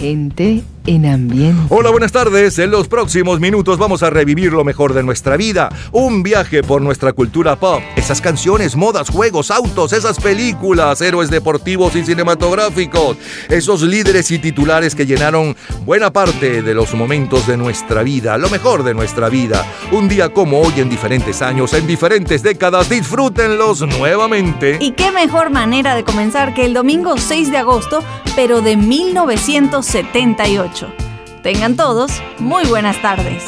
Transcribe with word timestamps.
Gente 0.00 0.64
en 0.86 1.06
ambiente. 1.06 1.62
Hola, 1.68 1.90
buenas 1.90 2.12
tardes. 2.12 2.58
En 2.58 2.70
los 2.70 2.88
próximos 2.88 3.40
minutos 3.40 3.78
vamos 3.78 4.02
a 4.02 4.10
revivir 4.10 4.52
lo 4.52 4.64
mejor 4.64 4.94
de 4.94 5.02
nuestra 5.02 5.36
vida. 5.36 5.70
Un 5.92 6.22
viaje 6.22 6.62
por 6.62 6.82
nuestra 6.82 7.12
cultura 7.12 7.56
pop. 7.56 7.82
Esas 7.96 8.20
canciones, 8.20 8.76
modas, 8.76 9.10
juegos, 9.10 9.50
autos, 9.50 9.92
esas 9.92 10.18
películas, 10.18 11.00
héroes 11.00 11.30
deportivos 11.30 11.94
y 11.96 12.04
cinematográficos. 12.04 13.16
Esos 13.48 13.82
líderes 13.82 14.30
y 14.30 14.38
titulares 14.38 14.94
que 14.94 15.06
llenaron 15.06 15.56
buena 15.84 16.12
parte 16.12 16.62
de 16.62 16.74
los 16.74 16.94
momentos 16.94 17.46
de 17.46 17.56
nuestra 17.56 18.02
vida. 18.02 18.38
Lo 18.38 18.50
mejor 18.50 18.82
de 18.82 18.94
nuestra 18.94 19.28
vida. 19.28 19.64
Un 19.92 20.08
día 20.08 20.30
como 20.30 20.60
hoy 20.60 20.74
en 20.78 20.88
diferentes 20.88 21.42
años, 21.42 21.74
en 21.74 21.86
diferentes 21.86 22.42
décadas. 22.42 22.88
Disfrútenlos 22.88 23.82
nuevamente. 23.82 24.78
Y 24.80 24.92
qué 24.92 25.12
mejor 25.12 25.50
manera 25.50 25.94
de 25.94 26.04
comenzar 26.04 26.54
que 26.54 26.64
el 26.64 26.74
domingo 26.74 27.16
6 27.16 27.50
de 27.50 27.58
agosto, 27.58 28.02
pero 28.34 28.62
de 28.62 28.76
1978. 28.76 30.79
Tengan 31.42 31.76
todos 31.76 32.10
muy 32.38 32.64
buenas 32.66 33.00
tardes. 33.00 33.44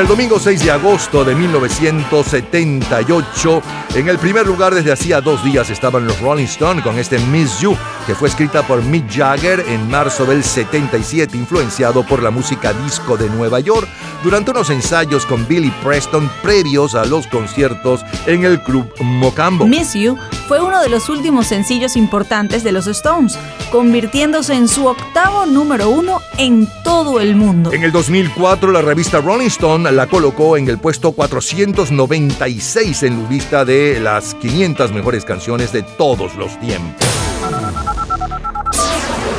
El 0.00 0.08
domingo 0.08 0.40
6 0.40 0.64
de 0.64 0.70
agosto 0.70 1.26
de 1.26 1.34
1978, 1.34 3.62
en 3.96 4.08
el 4.08 4.18
primer 4.18 4.46
lugar 4.46 4.74
desde 4.74 4.92
hacía 4.92 5.20
dos 5.20 5.44
días 5.44 5.68
estaban 5.68 6.06
los 6.06 6.18
Rolling 6.20 6.46
Stones 6.46 6.82
con 6.82 6.98
este 6.98 7.18
Miss 7.18 7.60
You, 7.60 7.76
que 8.06 8.14
fue 8.14 8.30
escrita 8.30 8.66
por 8.66 8.82
Mick 8.82 9.14
Jagger 9.14 9.62
en 9.68 9.90
marzo 9.90 10.24
del 10.24 10.42
77, 10.42 11.36
influenciado 11.36 12.02
por 12.02 12.22
la 12.22 12.30
música 12.30 12.72
disco 12.72 13.18
de 13.18 13.28
Nueva 13.28 13.60
York, 13.60 13.86
durante 14.24 14.52
unos 14.52 14.70
ensayos 14.70 15.26
con 15.26 15.46
Billy 15.46 15.70
Preston 15.84 16.30
previos 16.42 16.94
a 16.94 17.04
los 17.04 17.26
conciertos 17.26 18.02
en 18.24 18.46
el 18.46 18.62
Club 18.62 18.90
Mocambo. 19.02 19.66
Miss 19.66 19.92
You 19.92 20.16
fue 20.50 20.60
uno 20.60 20.80
de 20.80 20.88
los 20.88 21.08
últimos 21.08 21.46
sencillos 21.46 21.94
importantes 21.94 22.64
de 22.64 22.72
los 22.72 22.88
Stones, 22.88 23.38
convirtiéndose 23.70 24.52
en 24.54 24.66
su 24.66 24.84
octavo 24.88 25.46
número 25.46 25.90
uno 25.90 26.20
en 26.38 26.68
todo 26.82 27.20
el 27.20 27.36
mundo. 27.36 27.72
En 27.72 27.84
el 27.84 27.92
2004, 27.92 28.72
la 28.72 28.82
revista 28.82 29.20
Rolling 29.20 29.46
Stone 29.46 29.92
la 29.92 30.08
colocó 30.08 30.56
en 30.56 30.68
el 30.68 30.78
puesto 30.78 31.12
496 31.12 33.02
en 33.04 33.22
la 33.22 33.30
lista 33.30 33.64
de 33.64 34.00
las 34.00 34.34
500 34.34 34.90
mejores 34.90 35.24
canciones 35.24 35.70
de 35.70 35.84
todos 35.84 36.34
los 36.34 36.58
tiempos. 36.58 37.06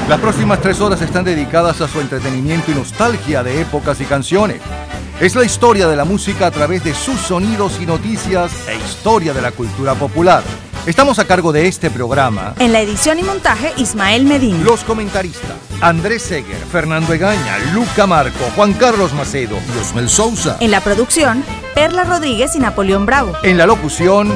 Las 0.07 0.19
próximas 0.22 0.62
tres 0.62 0.80
horas 0.80 1.02
están 1.02 1.25
dedicadas 1.25 1.81
a 1.81 1.90
su 1.90 2.00
entretenimiento 2.00 2.72
y 2.72 2.75
nostalgia 2.75 3.44
de 3.44 3.60
épocas 3.60 4.00
y 4.00 4.06
canciones. 4.06 4.62
Es 5.19 5.36
la 5.36 5.44
historia 5.44 5.90
de 5.90 5.98
la 5.98 6.06
música 6.06 6.48
a 6.48 6.52
través 6.52 6.86
de 6.86 6.94
sus 6.94 7.19
sonidos 7.19 7.81
y 7.81 7.86
noticias 7.86 8.54
e 8.69 8.78
historia 8.78 9.34
de 9.34 9.42
la 9.42 9.52
cultura 9.52 9.94
popular. 9.94 10.42
Estamos 10.88 11.19
a 11.19 11.25
cargo 11.25 11.51
de 11.51 11.68
este 11.68 11.92
programa. 11.92 12.56
En 12.57 12.74
la 12.74 12.81
edición 12.81 13.19
y 13.19 13.24
montaje, 13.24 13.72
Ismael 13.78 14.25
Medina. 14.25 14.57
Los 14.63 14.83
comentaristas, 14.83 15.51
Andrés 15.80 16.24
Seger, 16.24 16.57
Fernando 16.72 17.13
Egaña, 17.13 17.60
Luca 17.72 18.07
Marco, 18.07 18.44
Juan 18.56 18.74
Carlos 18.74 19.13
Macedo 19.13 19.57
y 19.75 19.80
Osmel 19.80 20.10
Sousa. 20.10 20.57
En 20.60 20.72
la 20.72 20.81
producción, 20.81 21.44
Perla 21.75 22.04
Rodríguez 22.04 22.56
y 22.56 22.60
Napoleón 22.60 23.06
Bravo. 23.06 23.33
En 23.44 23.60
la 23.60 23.68
locución, 23.68 24.36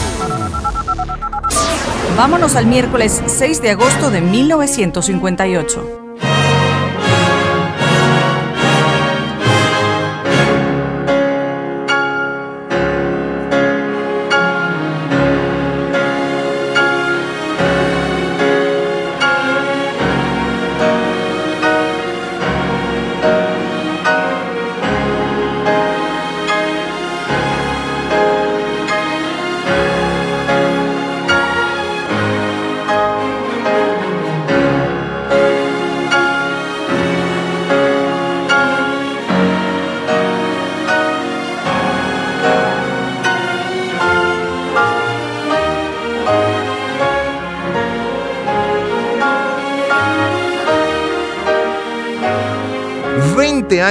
Vámonos 2.17 2.55
al 2.55 2.65
miércoles 2.65 3.21
6 3.25 3.61
de 3.61 3.69
agosto 3.71 4.11
de 4.11 4.21
1958. 4.21 6.00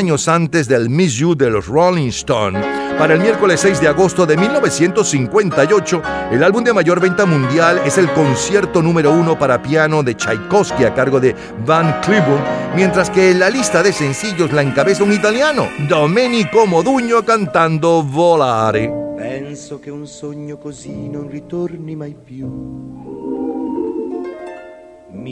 Años 0.00 0.28
antes 0.28 0.66
del 0.66 0.88
Miss 0.88 1.16
You 1.16 1.34
de 1.34 1.50
los 1.50 1.66
Rolling 1.66 2.08
Stones, 2.08 2.64
para 2.96 3.12
el 3.12 3.20
miércoles 3.20 3.60
6 3.60 3.82
de 3.82 3.88
agosto 3.88 4.24
de 4.24 4.34
1958, 4.34 6.02
el 6.32 6.42
álbum 6.42 6.64
de 6.64 6.72
mayor 6.72 7.00
venta 7.00 7.26
mundial 7.26 7.82
es 7.84 7.98
el 7.98 8.10
concierto 8.12 8.80
número 8.80 9.12
uno 9.12 9.38
para 9.38 9.60
piano 9.60 10.02
de 10.02 10.14
Tchaikovsky 10.14 10.84
a 10.84 10.94
cargo 10.94 11.20
de 11.20 11.36
Van 11.66 12.00
Cliburn, 12.00 12.42
mientras 12.74 13.10
que 13.10 13.30
en 13.30 13.40
la 13.40 13.50
lista 13.50 13.82
de 13.82 13.92
sencillos 13.92 14.50
la 14.52 14.62
encabeza 14.62 15.04
un 15.04 15.12
italiano, 15.12 15.68
Domenico 15.86 16.66
Modugno 16.66 17.22
cantando 17.22 18.02
Volare. 18.02 18.90
Penso 19.18 19.80
che 19.80 19.90
un 19.90 20.06
sogno 20.06 20.56
così 20.56 21.10
non 21.10 21.28
ritorni 21.28 21.94
mai 21.94 22.16
più. 22.24 22.48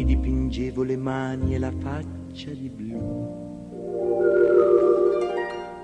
Dipingevo 0.05 0.83
le 0.83 0.97
mani 0.97 1.55
e 1.55 1.59
la 1.59 1.73
faccia 1.83 2.51
di 2.51 2.71
blu 2.71 3.28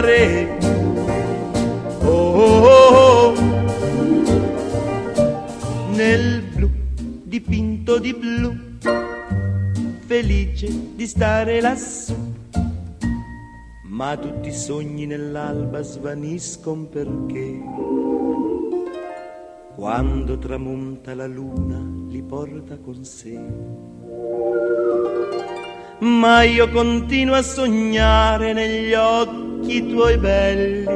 cantare, 0.00 0.58
oh, 2.04 3.34
nel 5.90 6.42
blu 6.54 6.70
dipinto 7.24 7.98
di 7.98 8.14
blu, 8.14 8.56
felice 10.06 10.94
di 10.94 11.06
stare 11.06 11.60
lassù. 11.60 12.14
Ma 13.82 14.16
tutti 14.16 14.48
i 14.48 14.52
sogni 14.52 15.04
nell'alba 15.04 15.82
svaniscono 15.82 16.84
perché 16.84 17.60
quando 19.74 20.38
tramonta 20.38 21.14
la 21.14 21.26
luna 21.26 21.78
li 22.08 22.22
porta 22.22 22.78
con 22.78 23.04
sé. 23.04 23.38
Ma 26.00 26.42
io 26.44 26.68
continuo 26.70 27.34
a 27.34 27.42
sognare 27.42 28.54
negli 28.54 28.94
occhi 28.94 29.86
tuoi 29.86 30.16
belli, 30.16 30.86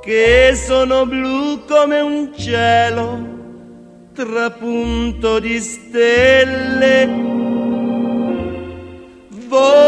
che 0.00 0.52
sono 0.54 1.04
blu 1.04 1.64
come 1.66 2.00
un 2.00 2.32
cielo 2.36 3.36
trapunto 4.12 5.40
di 5.40 5.58
stelle 5.58 7.06
volare. 9.48 9.87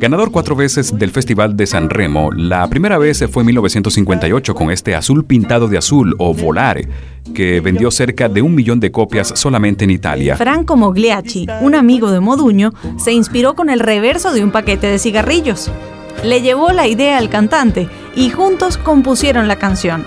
Ganador 0.00 0.30
cuatro 0.30 0.56
veces 0.56 0.98
del 0.98 1.10
Festival 1.10 1.58
de 1.58 1.66
San 1.66 1.90
Remo, 1.90 2.32
la 2.32 2.66
primera 2.68 2.96
vez 2.96 3.22
fue 3.30 3.42
en 3.42 3.48
1958 3.48 4.54
con 4.54 4.70
este 4.70 4.94
Azul 4.94 5.26
Pintado 5.26 5.68
de 5.68 5.76
Azul 5.76 6.14
o 6.16 6.32
Volare, 6.32 6.88
que 7.34 7.60
vendió 7.60 7.90
cerca 7.90 8.30
de 8.30 8.40
un 8.40 8.54
millón 8.54 8.80
de 8.80 8.90
copias 8.90 9.30
solamente 9.36 9.84
en 9.84 9.90
Italia. 9.90 10.36
Franco 10.36 10.74
Mogliacci, 10.78 11.46
un 11.60 11.74
amigo 11.74 12.10
de 12.10 12.20
Moduño, 12.20 12.72
se 12.96 13.12
inspiró 13.12 13.54
con 13.54 13.68
el 13.68 13.78
reverso 13.78 14.32
de 14.32 14.42
un 14.42 14.52
paquete 14.52 14.86
de 14.86 14.98
cigarrillos. 14.98 15.70
Le 16.24 16.40
llevó 16.40 16.72
la 16.72 16.88
idea 16.88 17.18
al 17.18 17.28
cantante 17.28 17.86
y 18.16 18.30
juntos 18.30 18.78
compusieron 18.78 19.48
la 19.48 19.56
canción. 19.56 20.06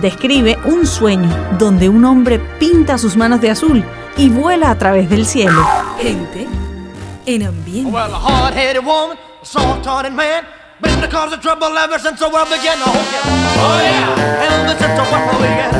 Describe 0.00 0.56
un 0.64 0.86
sueño 0.86 1.28
donde 1.58 1.90
un 1.90 2.06
hombre 2.06 2.40
pinta 2.58 2.96
sus 2.96 3.18
manos 3.18 3.42
de 3.42 3.50
azul 3.50 3.84
y 4.20 4.28
vuela 4.28 4.70
a 4.70 4.74
través 4.76 5.08
del 5.08 5.24
cielo. 5.24 5.64
Gente 5.98 6.46
en 7.24 7.42
ambiente. 7.46 7.90
Well, 7.90 8.12
a 8.12 8.18
hard-headed 8.18 8.84
woman, 8.84 9.16
a 9.40 9.44
soft-hearted 9.46 10.12
man, 10.12 10.44
been 10.82 11.00
the 11.00 11.08
cause 11.08 11.32
of 11.32 11.40
trouble 11.40 11.68
ever 11.78 11.98
since 11.98 12.18
the 12.18 12.28
world 12.28 12.50
began. 12.50 12.78
Oh 12.84 12.92
yeah, 12.92 13.24
oh 13.64 13.80
yeah, 13.80 14.44
ever 14.44 14.76
since 14.78 14.94
the 14.94 15.02
world 15.10 15.40
began. 15.40 15.74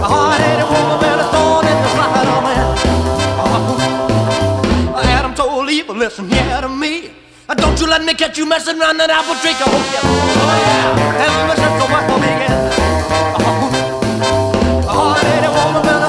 A 0.00 0.04
hard-headed 0.04 0.66
woman, 0.66 0.98
been 0.98 1.20
a 1.20 1.24
thorn 1.30 1.66
in 1.66 1.78
the 1.80 1.88
side 1.94 2.26
of 2.26 2.42
man. 2.42 2.76
Adam 5.04 5.32
told 5.34 5.70
Eve, 5.70 5.90
listen 5.90 6.28
here 6.28 6.60
to 6.60 6.68
me. 6.68 7.10
Uh, 7.48 7.54
Don't 7.54 7.80
you 7.80 7.86
let 7.86 8.02
me 8.04 8.14
catch 8.14 8.36
you 8.36 8.46
messing 8.46 8.80
around 8.80 8.96
that 8.98 9.10
apple 9.10 9.36
tree. 9.36 9.54
Oh 9.54 9.70
yeah, 9.94 10.02
oh 10.02 10.58
yeah, 10.58 11.26
ever 11.26 11.54
since 11.54 11.76
the 11.78 11.86
world 11.92 12.20
began. 12.20 12.50
Been 15.20 15.44
a 15.44 15.48
thorn 15.52 15.76
in 15.76 15.99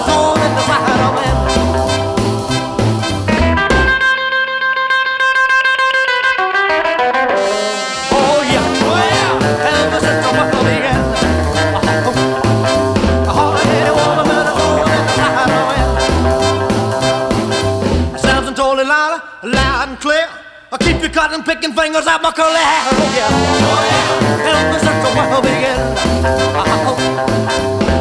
I'll 21.11 21.27
keep 21.27 21.43
you 21.43 21.43
cutting, 21.43 21.43
picking 21.43 21.73
fingers 21.75 22.07
out 22.07 22.21
my 22.21 22.31
curly 22.31 22.55
hair. 22.55 22.87
Oh 22.87 22.95
yeah, 23.15 23.27
oh 23.27 23.83
yeah, 23.83 24.47
ever 24.47 24.79
since 24.79 25.03
the 25.03 25.11
world 25.15 25.43
began. 25.43 25.79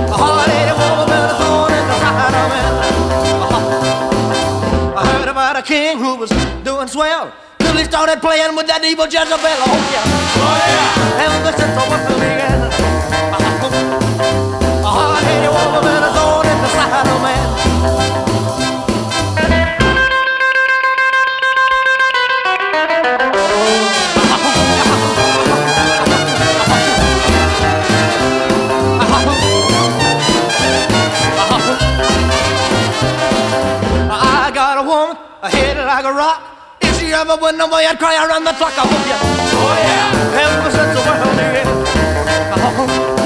A 0.06 0.14
hard-headed 0.14 0.76
woman 0.78 1.06
been 1.10 1.24
a 1.26 1.34
thorn 1.34 1.72
in 1.72 1.86
the 1.90 1.96
side 1.98 2.34
of 2.34 2.46
man. 2.50 2.72
I 4.96 4.98
heard 5.10 5.28
about 5.28 5.56
a 5.56 5.62
king 5.62 5.98
who 5.98 6.14
was 6.16 6.30
doing 6.62 6.88
swell 6.88 7.32
till 7.58 7.76
he 7.76 7.84
started 7.84 8.20
playing 8.20 8.54
with 8.54 8.66
that 8.68 8.84
evil 8.84 9.06
Jezebel. 9.06 9.38
Oh 9.42 9.74
yeah, 9.90 10.04
oh 10.06 10.56
yeah, 10.70 11.26
ever 11.26 11.52
since 11.58 11.74
the 11.74 11.82
world 11.90 12.14
began. 12.20 12.62
A 12.62 12.79
a 36.10 36.14
rock. 36.14 36.42
If 36.80 36.98
she 36.98 37.12
ever 37.12 37.36
went 37.36 37.60
away, 37.60 37.86
I'd 37.86 37.98
cry 37.98 38.16
around 38.16 38.44
the 38.44 38.52
clock. 38.52 38.72
I 38.76 38.82
hope 38.82 39.06
you. 39.06 39.18
Oh 39.62 39.76
yeah, 39.86 40.44
ever 40.44 40.70
since 40.76 40.92
the 40.96 41.02
world 41.06 41.22
oh. 42.78 43.06
began. 43.14 43.19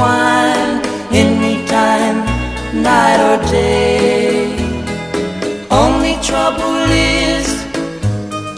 Wine 0.00 0.80
anytime, 1.24 2.18
night 2.88 3.20
or 3.30 3.38
day. 3.50 4.56
Only 5.82 6.14
trouble 6.28 6.78
is, 6.90 7.48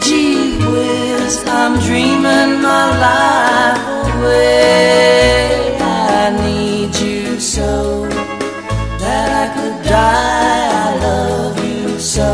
gee 0.05 0.57
whiz, 0.71 1.33
I'm 1.59 1.73
dreaming 1.87 2.51
my 2.69 2.85
life 3.07 3.83
away. 4.07 5.77
I 5.81 6.23
need 6.45 6.95
you 7.07 7.39
so 7.39 7.71
that 9.03 9.27
I 9.43 9.45
could 9.55 9.77
die. 9.89 10.65
I 10.85 10.89
love 11.07 11.55
you 11.69 11.99
so. 11.99 12.31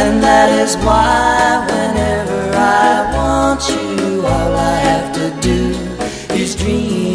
And 0.00 0.22
that 0.22 0.48
is 0.62 0.72
why 0.86 1.64
whenever 1.70 2.42
I 2.54 2.90
want 3.16 3.60
you, 3.72 4.26
all 4.32 4.52
I 4.72 4.76
have 4.88 5.08
to 5.18 5.26
do 5.48 5.60
is 6.42 6.56
dream. 6.56 7.05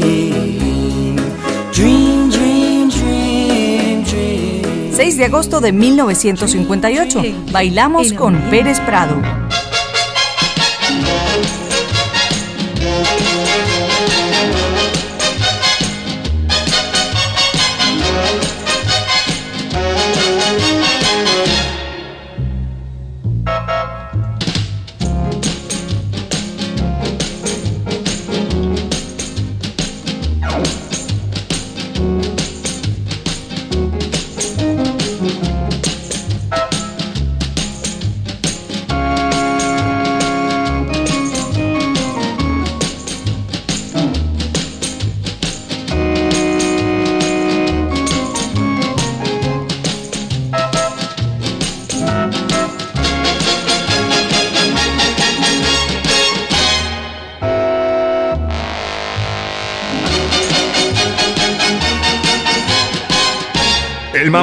6 5.12 5.18
de 5.18 5.26
agosto 5.26 5.60
de 5.60 5.74
1958. 5.74 7.22
Bailamos 7.52 8.14
con 8.14 8.40
Pérez 8.50 8.80
Prado. 8.80 9.22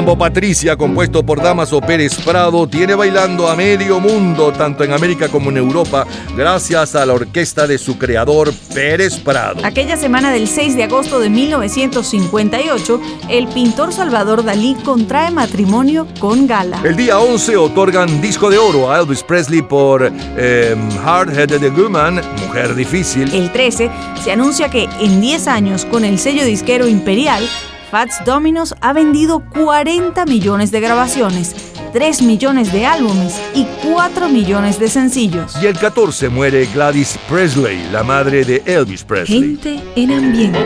Mambo 0.09 0.25
Patricia, 0.25 0.75
compuesto 0.77 1.23
por 1.23 1.43
Damaso 1.43 1.83
Pérez 1.83 2.15
Prado, 2.25 2.67
tiene 2.67 2.95
bailando 2.95 3.47
a 3.47 3.55
medio 3.55 4.01
mundo, 4.01 4.53
tanto 4.53 4.83
en 4.83 4.93
América 4.93 5.29
como 5.29 5.51
en 5.51 5.59
Europa, 5.59 6.07
gracias 6.35 6.95
a 6.95 7.05
la 7.05 7.13
orquesta 7.13 7.67
de 7.67 7.77
su 7.77 7.99
creador, 7.99 8.51
Pérez 8.73 9.19
Prado. 9.19 9.61
Aquella 9.65 9.99
semana 9.99 10.31
del 10.31 10.49
6 10.49 10.77
de 10.77 10.85
agosto 10.85 11.21
de 11.21 11.29
1958, 11.29 13.01
el 13.29 13.49
pintor 13.49 13.93
Salvador 13.93 14.45
Dalí 14.45 14.77
contrae 14.83 15.31
matrimonio 15.31 16.07
con 16.19 16.47
Gala. 16.47 16.81
El 16.85 16.97
día 16.97 17.19
11 17.19 17.59
otorgan 17.59 18.23
disco 18.23 18.49
de 18.49 18.57
oro 18.57 18.91
a 18.91 19.01
Elvis 19.01 19.23
Presley 19.23 19.61
por 19.61 20.11
eh, 20.39 20.75
Hard 21.05 21.39
Headed 21.39 21.71
Woman, 21.73 22.23
Mujer 22.47 22.75
Difícil. 22.75 23.31
El 23.35 23.53
13 23.53 23.91
se 24.25 24.33
anuncia 24.33 24.71
que 24.71 24.89
en 25.01 25.21
10 25.21 25.49
años, 25.49 25.85
con 25.85 26.07
el 26.07 26.19
sello 26.19 26.47
disquero 26.47 26.89
Imperial, 26.89 27.47
Fats 27.91 28.23
Dominos 28.25 28.75
ha 28.83 28.93
vendido 28.93 29.41
40 29.41 30.27
millones 30.27 30.71
de 30.71 30.81
grabaciones, 30.81 31.73
3 31.93 32.23
millones 32.23 32.71
de 32.71 32.85
álbumes 32.85 33.41
y 33.55 33.67
4 33.83 34.29
millones 34.29 34.79
de 34.79 34.89
sencillos. 34.89 35.57
Y 35.63 35.67
el 35.67 35.79
14 35.79 36.29
muere 36.29 36.67
Gladys 36.67 37.19
Presley, 37.29 37.83
la 37.91 38.03
madre 38.03 38.45
de 38.45 38.63
Elvis 38.67 39.05
Presley. 39.05 39.41
Gente 39.41 39.81
en 39.97 40.13
ambiente. 40.13 40.59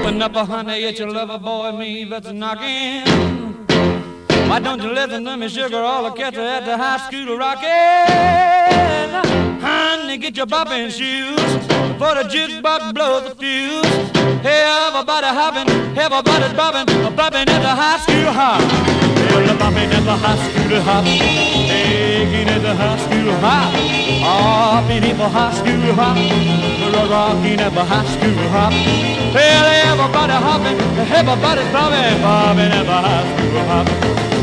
Why 4.49 4.61
don't 4.61 4.83
you 4.83 4.93
listen 4.93 5.25
to 5.25 5.37
me, 5.37 5.49
sugar? 5.49 5.83
All 5.83 6.05
the 6.05 6.21
cats 6.21 6.37
are 6.37 6.47
at 6.47 6.64
the 6.67 6.76
high 6.76 6.99
school 6.99 7.38
rockin'. 7.38 9.51
Honey, 9.62 10.19
get 10.19 10.37
your 10.37 10.47
bopping 10.47 10.90
shoes 10.90 11.38
for 11.95 12.19
the 12.19 12.26
jukebox 12.26 12.92
blows 12.92 13.23
the 13.23 13.35
fuse. 13.38 13.87
Hey, 14.42 14.66
everybody 14.66 15.31
hopping, 15.31 15.71
everybody's 15.95 16.50
bopping, 16.59 16.87
bopping 17.14 17.47
at 17.47 17.62
the 17.62 17.71
high 17.71 18.02
school 18.02 18.33
hop. 18.35 18.59
Well, 18.59 19.54
bopping 19.62 19.87
at 19.87 20.02
the 20.02 20.16
high 20.19 20.35
school 20.35 20.83
hop, 20.83 21.04
taking 21.07 22.49
at 22.50 22.59
the 22.59 22.75
high 22.75 22.99
school 23.07 23.31
hop, 23.38 23.71
hopping 24.26 25.04
at 25.07 25.16
the 25.16 25.28
high 25.31 25.54
school 25.54 25.95
hop, 25.95 26.19
rocking 27.09 27.61
at 27.61 27.73
the 27.73 27.85
high 27.85 28.04
school 28.11 28.49
hop. 28.50 28.73
Well, 29.31 29.66
everybody 29.87 30.37
hopping, 30.42 30.78
everybody's 31.07 31.71
bopping, 31.71 32.19
bopping 32.19 32.73
at 32.75 32.83
the 32.83 32.99
high 32.99 33.25
school 33.31 33.62
hop. 33.71 33.87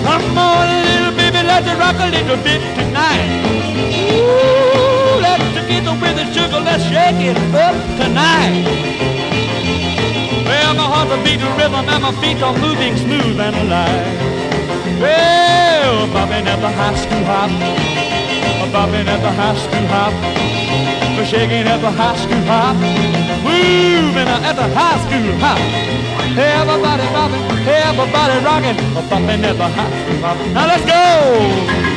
Come 0.08 0.38
on, 0.38 0.64
little 0.88 1.12
baby, 1.12 1.44
let's 1.44 1.68
rock 1.76 2.00
a 2.00 2.08
little 2.08 2.40
bit 2.42 2.62
tonight. 2.80 3.28
Ooh, 4.16 4.79
let's 5.70 5.86
together 5.86 6.02
with 6.02 6.16
the 6.18 6.26
sugar, 6.34 6.60
let's 6.60 6.84
shake 6.84 7.22
it 7.22 7.38
up 7.54 7.76
tonight. 7.98 8.66
Well, 10.46 10.74
my 10.74 10.84
heart's 10.84 11.12
a 11.12 11.18
beating 11.24 11.54
rhythm 11.58 11.86
and 11.88 12.04
my 12.04 12.12
feet 12.22 12.42
are 12.42 12.58
moving 12.58 12.98
smooth 12.98 13.40
and 13.40 13.56
alive. 13.56 14.18
Well, 15.00 16.08
bobbing 16.12 16.48
at 16.48 16.60
the 16.60 16.70
high 16.70 16.96
school 16.96 17.24
hop, 17.24 17.50
bobbing 18.72 19.08
at 19.08 19.22
the 19.22 19.32
high 19.32 19.56
school 19.56 19.88
hop, 19.88 20.14
shaking 21.26 21.68
at 21.68 21.80
the 21.82 21.92
high 21.92 22.18
school 22.18 22.44
hop, 22.50 22.76
moving 23.46 24.28
at 24.28 24.54
the 24.54 24.68
high 24.74 24.98
school 25.06 25.38
hop. 25.40 25.60
Everybody 26.30 27.04
bopping, 27.14 27.44
everybody 27.68 28.38
rocking, 28.46 28.78
bumping 29.10 29.44
at 29.46 29.58
the 29.58 29.68
high 29.68 29.92
school. 30.02 30.54
Now 30.54 30.68
let's 30.68 30.86
go! 30.86 31.90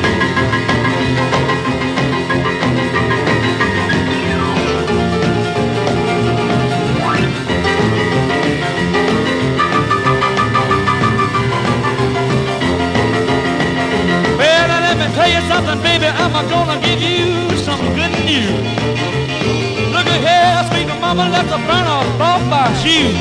Shoes. 22.83 23.15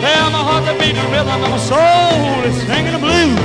Well, 0.00 0.28
my 0.32 0.42
heart's 0.48 0.68
a 0.72 0.74
beating 0.80 1.08
rhythm 1.12 1.28
and 1.44 1.52
my 1.52 1.60
soul 1.60 2.40
is 2.48 2.56
singing 2.64 2.96
the 2.96 3.02
blues. 3.04 3.36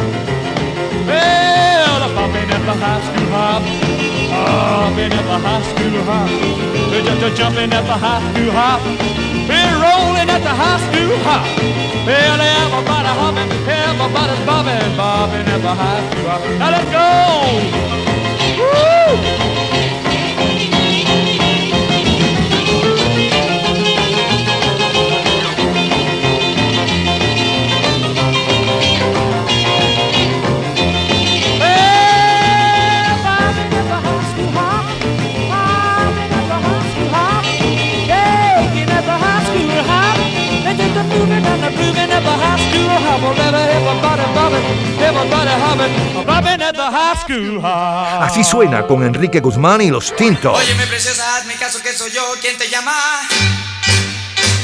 Well, 1.03 1.99
I'm 1.99 2.15
bopping 2.15 2.47
at 2.47 2.63
the 2.63 2.75
high 2.79 3.01
school 3.07 3.27
hop, 3.35 3.61
bopping 4.31 5.11
at 5.19 5.25
the 5.27 5.37
high 5.47 5.63
school 5.67 5.99
hop, 6.07 6.31
just 7.19 7.35
jumping 7.35 7.71
at 7.75 7.83
the 7.83 7.97
high 8.05 8.23
school 8.31 8.51
hop, 8.55 8.79
we're 9.51 9.75
rolling 9.83 10.29
at 10.31 10.41
the 10.47 10.55
high 10.61 10.79
school 10.87 11.17
hop. 11.27 11.43
Well, 12.07 12.39
everybody 12.39 13.11
hopping, 13.19 13.51
everybody's 13.67 14.43
bobbing, 14.47 14.95
bobbing 14.95 15.47
at 15.55 15.61
the 15.61 15.73
high 15.75 16.03
school 16.07 16.27
hop. 16.31 16.41
Now 16.55 16.71
let's 16.71 16.89
go! 16.95 17.07
Woo! 18.63 19.50
Así 48.21 48.43
suena 48.43 48.85
con 48.87 49.03
Enrique 49.03 49.39
Guzmán 49.39 49.81
y 49.81 49.89
los 49.89 50.15
Tintos. 50.15 50.57
Óyeme, 50.57 50.85
preciosa, 50.87 51.37
hazme 51.37 51.55
caso 51.55 51.81
que 51.81 51.93
soy 51.93 52.11
yo 52.11 52.21
quien 52.41 52.57
te 52.57 52.69
llama. 52.69 52.93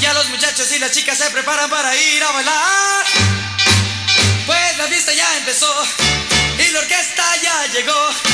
Ya 0.01 0.13
los 0.13 0.29
muchachos 0.29 0.71
y 0.75 0.79
las 0.79 0.91
chicas 0.91 1.17
se 1.17 1.29
preparan 1.31 1.69
para 1.69 1.95
ir 1.95 2.23
a 2.23 2.31
bailar. 2.31 3.05
Pues 4.45 4.77
la 4.77 4.85
fiesta 4.85 5.13
ya 5.13 5.37
empezó 5.37 5.67
y 6.59 6.71
la 6.71 6.79
orquesta 6.79 7.23
ya 7.41 7.67
llegó. 7.73 8.26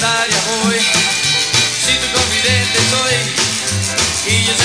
Secundaria 0.00 0.36
voy. 0.64 0.78
Si 0.78 1.92
tu 1.98 2.06
confidente 2.12 2.78
soy, 2.90 4.32
y 4.32 4.44
yo 4.44 4.52
en 4.52 4.58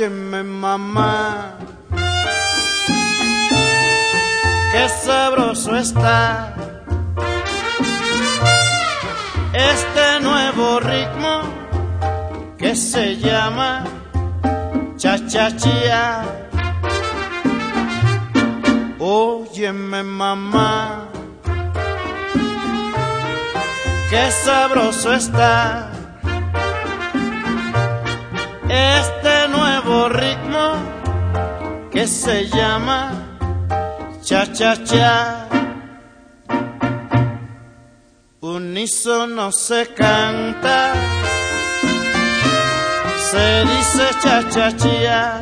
Óyeme 0.00 0.42
mamá, 0.42 1.58
qué 4.72 4.88
sabroso 5.04 5.76
está 5.76 6.54
este 9.52 10.20
nuevo 10.22 10.80
ritmo 10.80 11.42
que 12.56 12.74
se 12.74 13.18
llama 13.18 13.84
cha-cha-chía. 14.96 16.22
Óyeme 18.98 20.02
mamá, 20.02 21.08
qué 24.08 24.30
sabroso 24.30 25.12
está 25.12 25.90
este 28.70 29.29
nuevo 29.90 30.08
ritmo 30.08 31.90
que 31.90 32.06
se 32.06 32.46
llama 32.48 33.12
cha-cha-cha. 34.22 35.48
Unísono 38.40 39.50
se 39.52 39.92
canta, 39.94 40.92
se 43.30 43.64
dice 43.72 44.06
cha-cha-cha, 44.22 45.40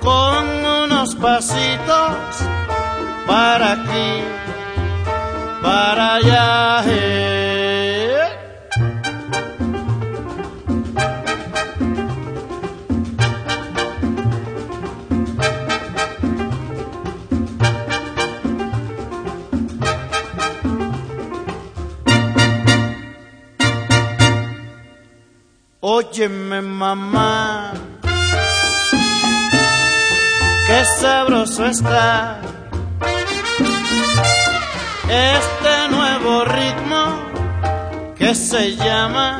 con 0.00 0.46
unos 0.84 1.14
pasitos 1.16 2.16
para 3.26 3.72
aquí, 3.72 4.22
para 5.62 6.14
allá. 6.14 6.84
eh. 6.86 7.41
Óyeme 25.94 26.62
mamá, 26.62 27.72
qué 30.66 30.84
sabroso 30.98 31.66
está 31.66 32.40
este 35.06 35.74
nuevo 35.90 36.44
ritmo 36.46 37.02
que 38.16 38.34
se 38.34 38.74
llama 38.76 39.38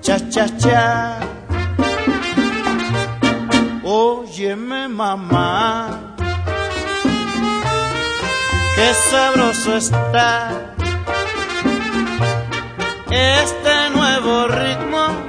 cha-cha-cha. 0.00 1.20
Óyeme 3.82 4.88
mamá, 4.88 6.14
qué 8.76 8.94
sabroso 9.10 9.76
está 9.76 10.48
este 13.10 13.90
nuevo 13.90 14.48
ritmo 14.48 15.23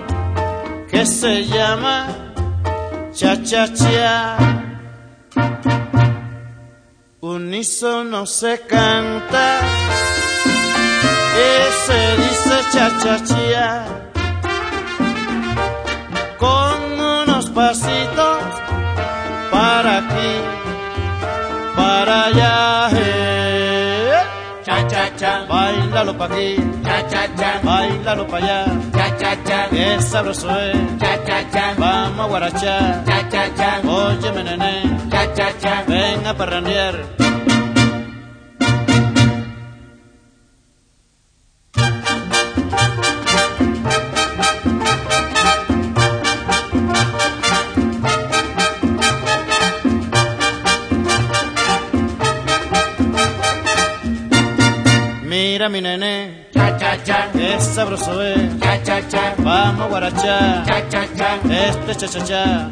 que 0.95 1.05
se 1.05 1.43
llama 1.43 2.08
cha-cha-cha. 3.12 4.38
Unísono 7.19 8.25
se 8.25 8.62
canta 8.62 9.45
y 11.45 11.51
se 11.86 12.01
dice 12.23 12.55
cha-cha-cha 12.73 13.86
con 16.38 16.77
unos 17.17 17.49
pasitos 17.49 18.39
para 19.51 19.97
aquí, 19.97 20.34
para 21.75 22.25
allá. 22.27 22.89
eh. 22.93 24.21
Cha-cha-cha, 24.65 25.45
bailalo 25.49 26.17
pa' 26.17 26.25
aquí, 26.25 26.55
cha-cha-cha, 26.86 27.51
bailalo 27.63 28.25
pa' 28.27 28.38
allá, 28.38 28.60
cha-cha-cha, 29.25 29.69
qué 29.69 30.01
sabroso 30.01 30.49
es, 30.59 30.77
cha-cha-cha, 30.99 31.73
vamos 31.77 32.25
a 32.25 32.27
guarachar, 32.29 33.03
cha-cha-cha, 33.05 33.81
óyeme 33.88 34.43
nene, 34.43 34.99
cha-cha-cha, 35.09 35.83
ven 35.88 36.25
a 36.27 36.33
parrandear. 36.33 36.95
Mira 55.36 55.67
mi 55.67 55.82
nene, 55.82 56.48
cha 56.54 56.78
cha 56.78 57.04
cha, 57.04 57.30
qué 57.34 57.60
sabroso 57.60 58.24
es, 58.24 58.58
cha 58.62 58.82
cha 58.84 59.06
cha, 59.10 59.36
vamos 59.39 59.82
a 59.86 59.88
guarachar, 59.89 60.65
cha 60.65 60.88
cha 60.88 61.02
cha, 61.17 61.30
este 61.67 61.93
cha 61.98 62.08
cha 62.08 62.24
cha. 62.24 62.69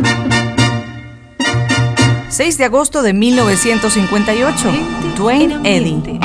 6 2.29 2.57
de 2.57 2.63
agosto 2.63 3.01
de 3.03 3.11
1958. 3.11 4.71
Dwayne 5.17 5.59
Eddy. 5.65 6.19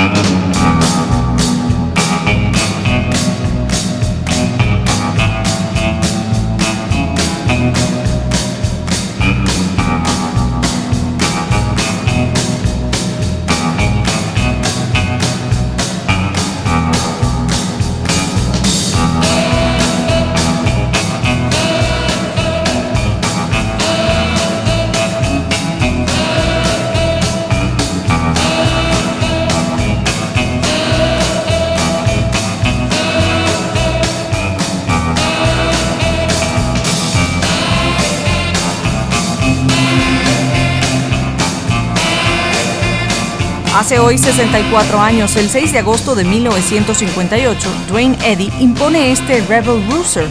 Hace 43.79 44.01
hoy 44.01 44.19
64 44.19 45.01
años, 45.01 45.37
el 45.37 45.49
6 45.49 45.71
de 45.71 45.79
agosto 45.79 46.17
de 46.17 46.25
1958, 46.25 47.71
Dwayne 47.87 48.19
Eddy 48.25 48.51
impone 48.59 49.13
este 49.13 49.41
Rebel 49.43 49.89
Rooster. 49.89 50.29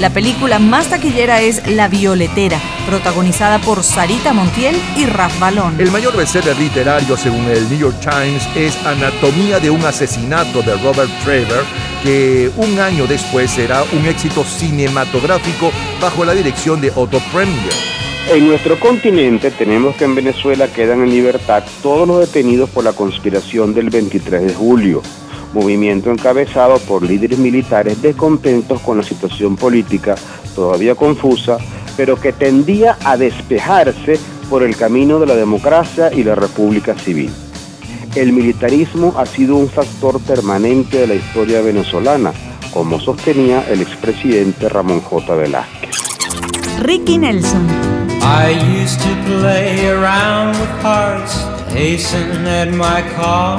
La 0.00 0.10
película 0.10 0.58
más 0.58 0.88
taquillera 0.88 1.40
es 1.40 1.64
La 1.68 1.86
Violetera, 1.86 2.58
protagonizada 2.88 3.60
por 3.60 3.84
Sarita 3.84 4.32
Montiel 4.32 4.74
y 4.96 5.06
Raf 5.06 5.38
Balón. 5.38 5.80
El 5.80 5.92
mayor 5.92 6.16
bestseller 6.16 6.58
literario, 6.58 7.16
según 7.16 7.44
el 7.44 7.68
New 7.68 7.78
York 7.78 8.00
Times, 8.00 8.48
es 8.56 8.76
Anatomía 8.84 9.60
de 9.60 9.70
un 9.70 9.84
asesinato 9.84 10.62
de 10.62 10.74
Robert 10.78 11.10
Trevor, 11.22 11.64
que 12.02 12.50
un 12.56 12.80
año 12.80 13.06
después 13.06 13.52
será 13.52 13.84
un 13.92 14.06
éxito 14.06 14.42
cinematográfico 14.42 15.70
bajo 16.00 16.24
la 16.24 16.34
dirección 16.34 16.80
de 16.80 16.90
Otto 16.96 17.20
Preminger. 17.32 18.07
En 18.30 18.46
nuestro 18.46 18.78
continente 18.78 19.50
tenemos 19.50 19.96
que 19.96 20.04
en 20.04 20.14
Venezuela 20.14 20.68
quedan 20.68 21.02
en 21.02 21.08
libertad 21.08 21.64
todos 21.82 22.06
los 22.06 22.20
detenidos 22.20 22.68
por 22.68 22.84
la 22.84 22.92
conspiración 22.92 23.72
del 23.72 23.88
23 23.88 24.42
de 24.42 24.54
julio, 24.54 25.02
movimiento 25.54 26.10
encabezado 26.10 26.78
por 26.80 27.02
líderes 27.02 27.38
militares 27.38 28.02
descontentos 28.02 28.82
con 28.82 28.98
la 28.98 29.02
situación 29.02 29.56
política 29.56 30.14
todavía 30.54 30.94
confusa, 30.94 31.56
pero 31.96 32.20
que 32.20 32.34
tendía 32.34 32.98
a 33.02 33.16
despejarse 33.16 34.20
por 34.50 34.62
el 34.62 34.76
camino 34.76 35.18
de 35.20 35.26
la 35.26 35.34
democracia 35.34 36.12
y 36.12 36.22
la 36.22 36.34
república 36.34 36.94
civil. 36.96 37.30
El 38.14 38.34
militarismo 38.34 39.14
ha 39.16 39.24
sido 39.24 39.56
un 39.56 39.70
factor 39.70 40.20
permanente 40.20 40.98
de 40.98 41.06
la 41.06 41.14
historia 41.14 41.62
venezolana, 41.62 42.34
como 42.74 43.00
sostenía 43.00 43.64
el 43.70 43.80
expresidente 43.80 44.68
Ramón 44.68 45.00
J. 45.00 45.34
Velázquez. 45.34 45.96
Ricky 46.78 47.16
Nelson. 47.16 47.97
I 48.30 48.50
used 48.78 49.00
to 49.00 49.14
play 49.24 49.88
around 49.88 50.50
with 50.60 50.68
hearts, 50.82 51.34
hasten 51.72 52.46
at 52.46 52.70
my 52.70 53.00
call. 53.16 53.56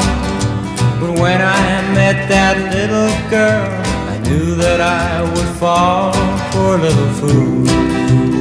But 1.02 1.20
when 1.20 1.42
I 1.42 1.82
met 1.96 2.30
that 2.30 2.56
little 2.78 3.10
girl, 3.32 3.66
I 4.14 4.20
knew 4.30 4.54
that 4.56 4.80
I 4.80 5.24
would 5.34 5.52
fall. 5.58 6.14
Poor 6.52 6.78
little 6.78 7.14
fool. 7.20 7.66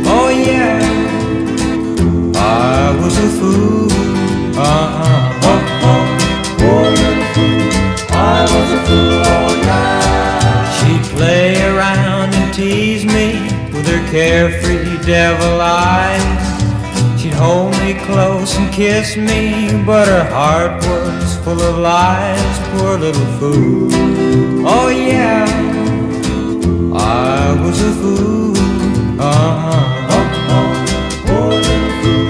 Oh 0.04 0.28
yeah, 0.28 0.84
I 2.36 2.94
was 3.00 3.16
a 3.16 3.30
fool. 3.38 3.88
Uh-huh. 4.54 5.48
Oh, 5.50 5.62
oh. 5.90 6.04
Poor 6.60 6.84
little 7.00 7.28
fool. 7.32 7.68
I 8.12 8.42
was 8.52 8.68
a 8.76 8.80
fool. 8.86 9.22
Oh 9.32 9.50
yeah. 9.64 10.68
She'd 10.76 11.04
play 11.16 11.56
around 11.72 12.34
and 12.34 12.52
tease 12.52 13.06
me 13.06 13.37
her 13.88 14.10
carefree 14.10 14.98
devil 15.06 15.60
eyes. 15.60 17.20
She'd 17.20 17.32
hold 17.32 17.72
me 17.80 17.94
close 17.94 18.56
and 18.56 18.72
kiss 18.72 19.16
me, 19.16 19.82
but 19.84 20.06
her 20.06 20.24
heart 20.24 20.82
was 20.84 21.36
full 21.44 21.60
of 21.60 21.78
lies, 21.78 22.58
poor 22.70 22.98
little 22.98 23.30
fool. 23.38 23.88
Oh 24.66 24.88
yeah, 24.88 25.46
I 26.94 27.60
was 27.62 27.80
a 27.80 27.92
fool. 28.00 28.56
Uh-huh. 29.18 30.08
Uh-huh. 30.16 30.74
Poor 31.26 31.50
little 31.66 31.92
fool. 32.00 32.28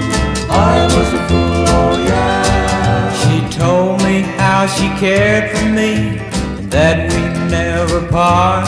I 0.49 0.85
was 0.95 1.09
a 1.13 1.21
fool, 1.27 1.65
oh 1.77 1.93
yeah. 2.07 3.13
She 3.21 3.35
told 3.59 4.01
me 4.03 4.21
how 4.41 4.65
she 4.65 4.87
cared 4.99 5.51
for 5.55 5.65
me, 5.65 6.19
and 6.57 6.71
that 6.71 7.11
we'd 7.11 7.51
never 7.51 8.07
part. 8.07 8.67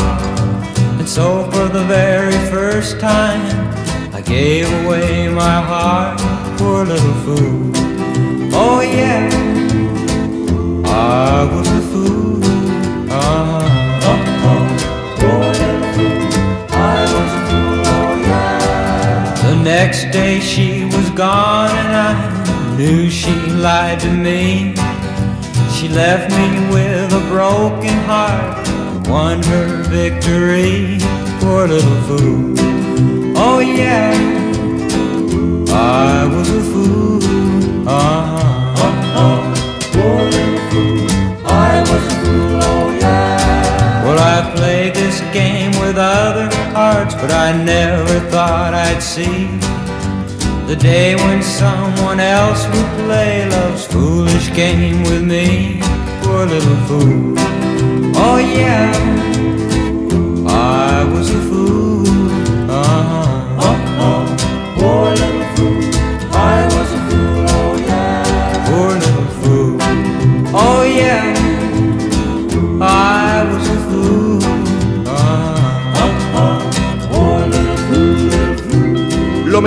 And 1.00 1.10
so 1.10 1.50
for 1.50 1.68
the 1.68 1.84
very 1.86 2.11
first 2.92 3.02
time, 3.02 4.14
I 4.14 4.22
gave 4.22 4.68
away 4.84 5.30
my 5.30 5.62
heart, 5.62 6.20
poor 6.58 6.86
little 6.86 7.14
fool. 7.24 7.72
Oh 8.54 8.82
yeah, 8.82 9.30
I 10.86 11.44
was 11.54 11.68
a 11.68 11.82
fool. 11.92 12.44
Uh-huh. 13.10 14.12
Uh-huh. 14.12 14.62
Poor 15.20 15.46
little 15.60 15.94
fool. 15.94 16.20
I 16.72 17.02
was 17.14 17.32
a 17.38 17.44
fool. 17.48 17.82
Oh 17.96 18.12
yeah. 18.28 19.36
The 19.46 19.56
next 19.64 20.12
day 20.12 20.40
she 20.40 20.86
was 20.86 21.10
gone, 21.12 21.72
and 21.72 21.96
I 22.10 22.76
knew 22.78 23.10
she 23.10 23.34
lied 23.68 24.00
to 24.02 24.12
me. 24.12 24.76
She 25.76 25.88
left 25.88 26.30
me 26.32 26.48
with 26.74 27.14
a 27.14 27.24
broken 27.30 27.98
heart, 28.10 28.68
won 29.08 29.42
her 29.44 29.84
victory, 29.84 31.00
poor 31.40 31.68
little 31.68 32.02
fool. 32.08 32.81
Oh 33.44 33.58
yeah, 33.58 34.12
I 35.72 36.28
was 36.28 36.48
a 36.50 36.62
fool. 36.62 37.18
Uh-huh. 37.88 38.46
Uh-huh. 38.88 39.42
I 41.46 41.80
was 41.90 42.04
a 42.06 42.16
fool. 42.22 42.60
Oh 42.62 42.98
yeah. 43.00 44.04
Well, 44.04 44.20
I 44.20 44.54
played 44.56 44.94
this 44.94 45.22
game 45.34 45.72
with 45.82 45.98
other 45.98 46.54
hearts, 46.76 47.16
but 47.16 47.32
I 47.32 47.52
never 47.58 48.20
thought 48.30 48.76
I'd 48.76 49.02
see 49.02 49.48
the 50.68 50.76
day 50.76 51.16
when 51.16 51.42
someone 51.42 52.20
else 52.20 52.68
would 52.68 52.92
play 53.06 53.50
love's 53.50 53.88
foolish 53.88 54.54
game 54.54 55.02
with 55.02 55.24
me. 55.24 55.82
Poor 56.22 56.46
little 56.46 56.80
fool. 56.86 57.34
Oh 58.24 58.38
yeah, 58.38 58.94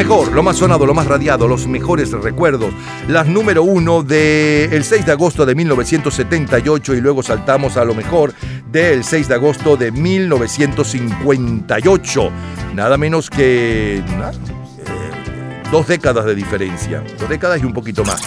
lo 0.04 0.42
más 0.42 0.58
sonado, 0.58 0.84
lo 0.86 0.94
más 0.94 1.06
radiado, 1.06 1.46
los 1.48 1.66
mejores 1.66 2.12
recuerdos. 2.12 2.72
Las 3.08 3.26
número 3.26 3.62
uno 3.62 4.02
del 4.02 4.84
6 4.84 5.06
de 5.06 5.12
agosto 5.12 5.46
de 5.46 5.54
1978 5.54 6.94
y 6.94 7.00
luego 7.00 7.22
saltamos 7.22 7.76
a 7.76 7.84
lo 7.84 7.94
mejor 7.94 8.34
del 8.70 9.04
6 9.04 9.28
de 9.28 9.34
agosto 9.34 9.76
de 9.76 9.92
1958. 9.92 12.30
Nada 12.74 12.98
menos 12.98 13.30
que 13.30 13.96
eh, 13.96 14.02
dos 15.72 15.88
décadas 15.88 16.26
de 16.26 16.34
diferencia. 16.34 17.02
Dos 17.18 17.28
décadas 17.28 17.62
y 17.62 17.64
un 17.64 17.72
poquito 17.72 18.04
más. 18.04 18.20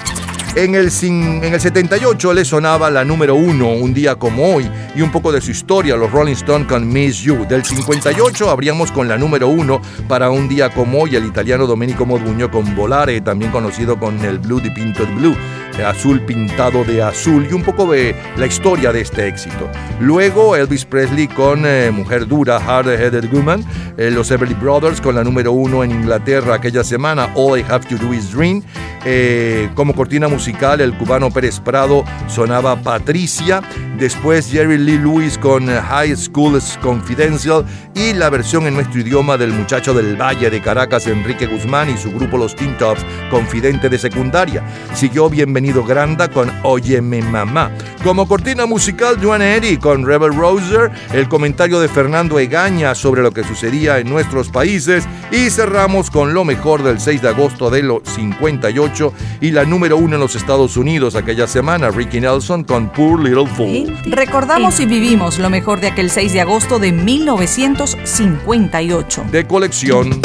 En 0.55 0.73
el, 0.73 0.89
en 1.01 1.53
el 1.53 1.61
78 1.61 2.33
le 2.33 2.43
sonaba 2.43 2.89
la 2.89 3.05
número 3.05 3.35
uno, 3.35 3.69
un 3.69 3.93
día 3.93 4.15
como 4.15 4.55
hoy, 4.55 4.69
y 4.95 5.01
un 5.01 5.11
poco 5.11 5.31
de 5.31 5.39
su 5.39 5.51
historia, 5.51 5.95
los 5.95 6.11
Rolling 6.11 6.33
Stones 6.33 6.67
con 6.67 6.87
Miss 6.87 7.21
You. 7.21 7.45
Del 7.47 7.63
58 7.63 8.49
abríamos 8.49 8.91
con 8.91 9.07
la 9.07 9.17
número 9.17 9.47
uno 9.49 9.81
para 10.07 10.31
un 10.31 10.47
día 10.47 10.69
como 10.69 11.01
hoy, 11.01 11.15
el 11.15 11.25
italiano 11.25 11.67
Domenico 11.67 12.05
Modugno 12.05 12.49
con 12.49 12.75
Volare, 12.75 13.21
también 13.21 13.51
conocido 13.51 13.99
con 13.99 14.19
el 14.25 14.39
Blue 14.39 14.59
di 14.59 14.71
Pinto 14.71 15.05
Blue, 15.15 15.35
azul 15.85 16.21
pintado 16.21 16.83
de 16.83 17.01
azul, 17.01 17.47
y 17.49 17.53
un 17.53 17.63
poco 17.63 17.91
de 17.91 18.15
la 18.37 18.45
historia 18.45 18.91
de 18.91 19.01
este 19.01 19.27
éxito. 19.27 19.69
Luego 19.99 20.55
Elvis 20.55 20.85
Presley 20.85 21.27
con 21.27 21.63
eh, 21.65 21.91
Mujer 21.91 22.27
Dura, 22.27 22.57
Hard 22.57 22.89
Headed 22.89 23.29
Woman, 23.31 23.63
eh, 23.97 24.11
los 24.11 24.29
Everly 24.31 24.53
Brothers 24.53 25.01
con 25.01 25.15
la 25.15 25.23
número 25.23 25.51
uno 25.51 25.83
en 25.83 25.91
Inglaterra 25.91 26.55
aquella 26.55 26.83
semana, 26.83 27.29
All 27.35 27.59
I 27.59 27.65
Have 27.69 27.85
to 27.87 27.97
Do 27.97 28.13
Is 28.13 28.31
Dream. 28.31 28.63
Eh, 29.05 29.69
como 29.73 29.95
cortina 29.95 30.27
musical, 30.27 30.81
el 30.81 30.93
cubano 30.97 31.31
Pérez 31.31 31.59
Prado 31.59 32.03
sonaba 32.27 32.75
Patricia. 32.81 33.61
Después 33.97 34.51
Jerry 34.51 34.77
Lee 34.77 34.97
Lewis 34.97 35.37
con 35.37 35.67
High 35.67 36.15
School 36.15 36.59
Confidential 36.81 37.65
y 37.95 38.13
la 38.13 38.29
versión 38.29 38.67
en 38.67 38.75
nuestro 38.75 39.01
idioma 39.01 39.37
del 39.37 39.51
muchacho 39.51 39.93
del 39.93 40.15
Valle 40.15 40.49
de 40.49 40.61
Caracas, 40.61 41.07
Enrique 41.07 41.47
Guzmán 41.47 41.89
y 41.89 41.97
su 41.97 42.11
grupo 42.11 42.37
Los 42.37 42.55
Teen 42.55 42.77
Tops, 42.77 43.03
Confidente 43.31 43.89
de 43.89 43.97
Secundaria. 43.97 44.63
Siguió 44.93 45.29
Bienvenido 45.29 45.66
Granda 45.73 46.29
con 46.29 46.51
Óyeme 46.63 47.21
Mamá. 47.21 47.71
Como 48.03 48.27
cortina 48.27 48.65
musical, 48.65 49.17
Joanna 49.21 49.55
Eddy 49.55 49.77
con 49.77 50.05
Rebel 50.05 50.35
Roser, 50.35 50.91
el 51.13 51.27
comentario 51.27 51.79
de 51.79 51.87
Fernando 51.87 52.39
Egaña 52.39 52.95
sobre 52.95 53.21
lo 53.21 53.31
que 53.31 53.43
sucedía 53.43 53.99
en 53.99 54.09
nuestros 54.09 54.49
países 54.49 55.07
y 55.31 55.49
cerramos 55.49 56.09
con 56.09 56.33
lo 56.33 56.45
mejor 56.45 56.83
del 56.83 56.99
6 56.99 57.21
de 57.21 57.29
agosto 57.29 57.69
de 57.69 57.83
los 57.83 58.01
58 58.03 59.13
y 59.41 59.51
la 59.51 59.65
número 59.65 59.97
uno 59.97 60.15
en 60.15 60.21
los 60.21 60.35
Estados 60.35 60.77
Unidos 60.77 61.15
aquella 61.15 61.47
semana, 61.47 61.89
Ricky 61.89 62.21
Nelson 62.21 62.63
con 62.63 62.89
Poor 62.89 63.21
Little 63.21 63.47
Fool. 63.47 63.93
Recordamos 64.05 64.79
y 64.79 64.85
vivimos 64.85 65.39
lo 65.39 65.49
mejor 65.49 65.81
de 65.81 65.87
aquel 65.87 66.09
6 66.09 66.31
de 66.33 66.41
agosto 66.41 66.79
de 66.79 66.93
1958. 66.93 69.25
De 69.31 69.45
colección. 69.45 70.21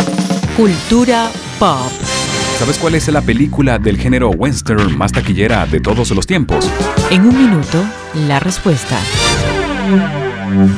Cultura 0.57 1.31
pop. 1.59 2.22
¿Sabes 2.63 2.79
cuál 2.79 2.95
es 2.95 3.09
la 3.09 3.23
película 3.23 3.81
del 3.81 3.99
género 3.99 4.31
western 4.31 4.97
más 4.97 5.11
taquillera 5.11 5.67
de 5.67 5.81
todos 5.81 6.13
los 6.13 6.29
tiempos? 6.29 6.71
En 7.11 7.23
un 7.23 7.37
minuto, 7.37 7.85
la 8.29 8.39
respuesta. 8.39 9.01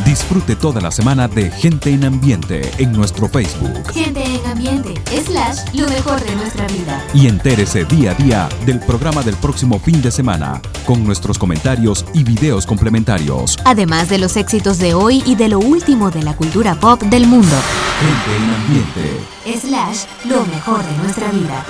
Disfrute 0.05 0.57
toda 0.57 0.81
la 0.81 0.91
semana 0.91 1.29
de 1.29 1.51
Gente 1.51 1.91
en 1.91 2.05
Ambiente 2.05 2.71
en 2.79 2.93
nuestro 2.93 3.29
Facebook 3.29 3.93
Gente 3.93 4.23
en 4.23 4.47
ambiente, 4.47 4.95
slash, 5.25 5.59
lo 5.75 5.89
mejor 5.89 6.21
de 6.23 6.35
nuestra 6.37 6.67
vida. 6.69 7.03
y 7.15 7.29
entérese 7.29 7.85
día 7.85 8.13
a 8.13 8.15
día 8.15 8.49
del 8.67 8.81
programa 8.81 9.23
del 9.23 9.37
próximo 9.37 9.79
fin 9.79 10.03
de 10.03 10.11
semana 10.11 10.61
con 10.87 11.05
nuestros 11.05 11.39
comentarios 11.39 12.05
y 12.13 12.25
videos 12.25 12.67
complementarios. 12.67 13.59
Además 13.65 14.09
de 14.09 14.19
los 14.19 14.37
éxitos 14.37 14.79
de 14.79 14.95
hoy 14.95 15.23
y 15.27 15.35
de 15.35 15.49
lo 15.49 15.59
último 15.59 16.11
de 16.11 16.23
la 16.23 16.35
cultura 16.37 16.75
pop 16.75 17.01
del 17.03 17.27
mundo. 17.27 17.57
Gente 18.01 18.37
en 18.37 18.55
Ambiente. 18.55 19.67
Slash, 19.67 20.05
lo 20.29 20.45
mejor 20.47 20.85
de 20.85 20.97
nuestra 20.99 21.31
vida. 21.31 21.65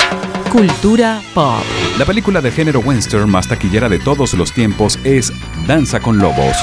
Cultura 0.51 1.21
pop. 1.35 1.63
La 1.99 2.05
película 2.05 2.41
de 2.41 2.51
género 2.51 2.81
western 2.81 3.31
más 3.31 3.47
taquillera 3.49 3.89
de 3.89 3.99
todos 3.99 4.35
los 4.35 4.53
tiempos 4.53 4.99
es 5.05 5.33
Danza 5.67 6.01
con 6.01 6.19
Lobos. 6.19 6.57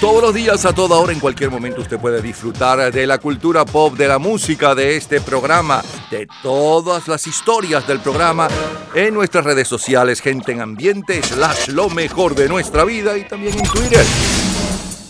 Todos 0.00 0.22
los 0.22 0.34
días, 0.34 0.66
a 0.66 0.74
toda 0.74 0.98
hora, 0.98 1.12
en 1.12 1.20
cualquier 1.20 1.50
momento, 1.50 1.80
usted 1.80 1.98
puede 1.98 2.20
disfrutar 2.20 2.92
de 2.92 3.06
la 3.06 3.16
cultura 3.16 3.64
pop, 3.64 3.96
de 3.96 4.06
la 4.06 4.18
música, 4.18 4.74
de 4.74 4.94
este 4.94 5.22
programa, 5.22 5.82
de 6.10 6.28
todas 6.42 7.08
las 7.08 7.26
historias 7.26 7.86
del 7.86 8.00
programa 8.00 8.46
en 8.94 9.14
nuestras 9.14 9.46
redes 9.46 9.66
sociales, 9.68 10.20
gente 10.20 10.52
en 10.52 10.60
ambiente, 10.60 11.22
slash 11.22 11.68
lo 11.68 11.88
mejor 11.88 12.34
de 12.34 12.46
nuestra 12.46 12.84
vida 12.84 13.16
y 13.16 13.26
también 13.26 13.58
en 13.58 13.64
Twitter. 13.64 14.04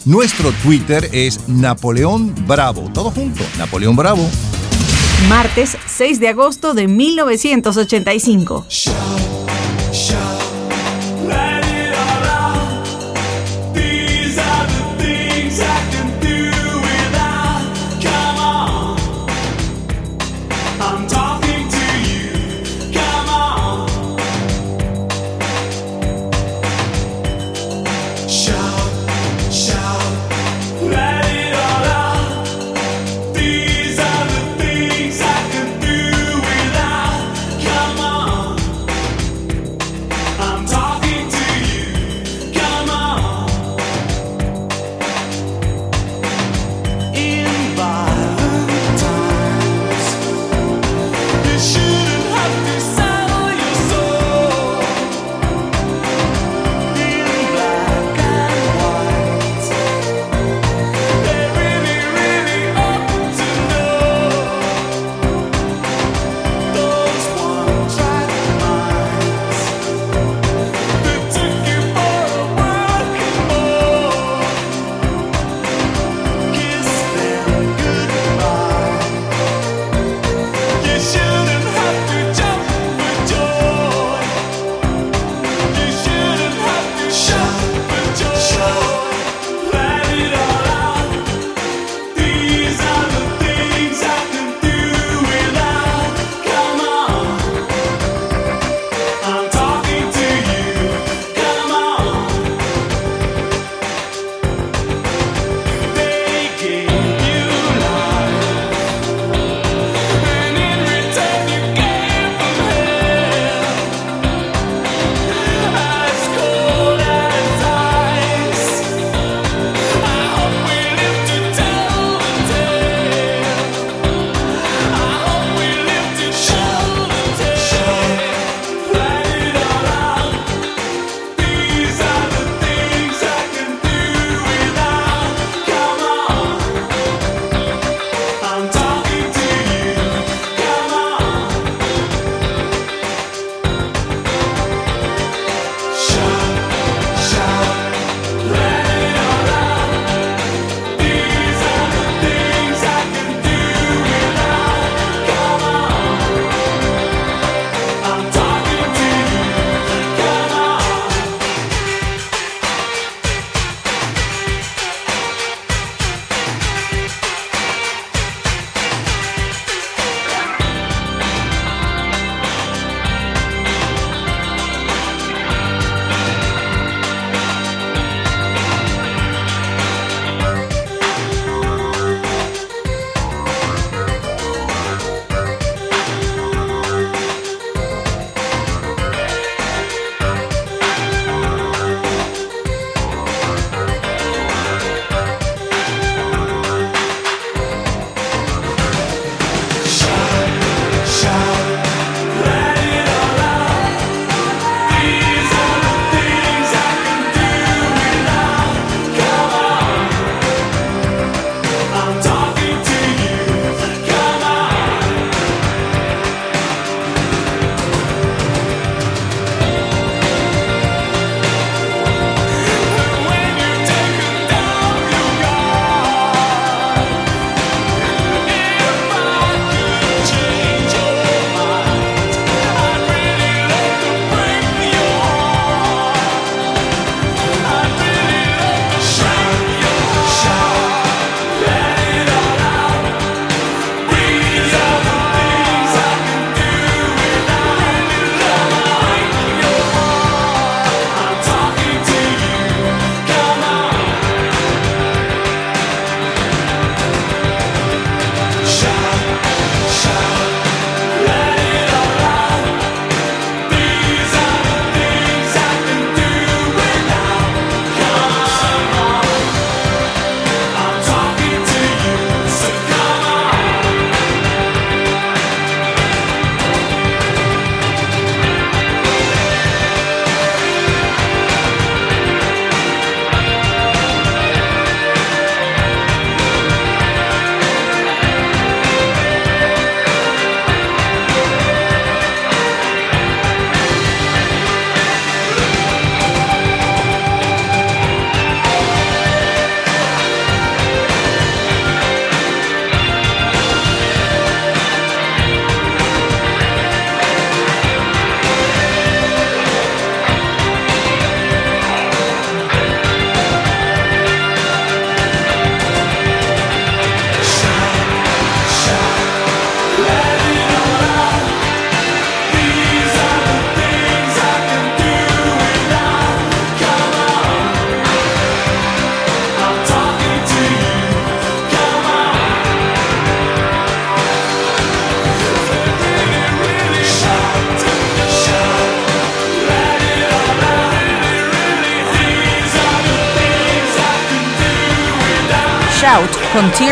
Nuestro 0.05 0.53
Twitter 0.63 1.11
es 1.13 1.49
Napoleón 1.49 2.33
Bravo. 2.47 2.89
Todo 2.95 3.11
junto, 3.11 3.43
Napoleón 3.59 3.97
Bravo. 3.97 4.31
Martes 5.29 5.77
6 5.87 6.21
de 6.21 6.29
agosto 6.29 6.75
de 6.75 6.87
1985. 6.87 8.67
These 9.97 10.36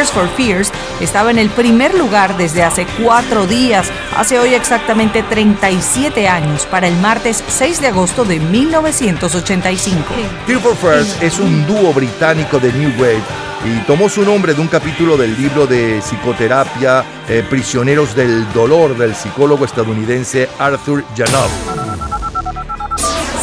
Tears 0.05 0.13
for 0.13 0.29
Fears 0.37 0.73
estaba 1.01 1.31
en 1.31 1.39
el 1.39 1.49
primer 1.49 1.95
lugar 1.95 2.37
desde 2.37 2.63
hace 2.63 2.87
cuatro 3.03 3.47
días, 3.47 3.91
hace 4.15 4.39
hoy 4.39 4.53
exactamente 4.53 5.23
37 5.23 6.29
años, 6.29 6.67
para 6.67 6.89
el 6.89 6.97
martes 6.97 7.43
6 7.49 7.81
de 7.81 7.87
agosto 7.89 8.25
de 8.25 8.39
1985. 8.39 10.05
Tears 10.47 10.61
for 10.61 10.77
Fears 10.77 11.23
es 11.23 11.39
un 11.39 11.67
dúo 11.67 11.95
británico 11.95 12.59
de 12.59 12.71
New 12.75 12.91
Wave 12.99 13.23
y 13.65 13.79
tomó 13.87 14.11
su 14.11 14.23
nombre 14.23 14.53
de 14.53 14.61
un 14.61 14.69
capítulo 14.69 15.17
del 15.17 15.35
libro 15.41 15.67
de 15.67 16.01
psicoterapia 16.03 17.03
eh, 17.27 17.43
Prisioneros 17.49 18.15
del 18.15 18.53
Dolor 18.53 18.99
del 18.99 19.15
psicólogo 19.15 19.65
estadounidense 19.65 20.51
Arthur 20.59 21.03
Janov. 21.17 21.49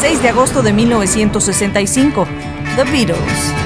6 0.00 0.22
de 0.22 0.28
agosto 0.28 0.62
de 0.62 0.72
1965, 0.72 2.24
The 2.76 2.84
Beatles. 2.84 3.61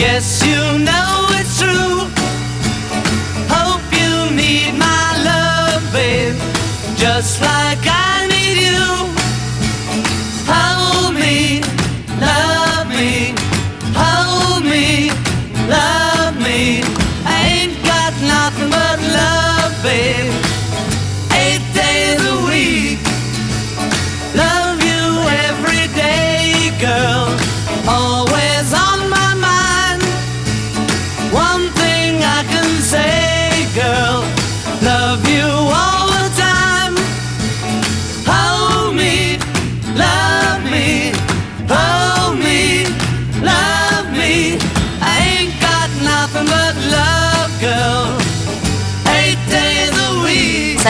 Guess 0.00 0.46
you 0.46 0.78
know 0.78 1.26
it's 1.38 1.60
true. 1.60 2.08
Hope 3.52 3.84
you 3.92 4.34
need 4.34 4.72
my 4.78 5.04
love, 5.28 5.92
babe. 5.92 6.36
Just 6.96 7.42
like 7.42 7.69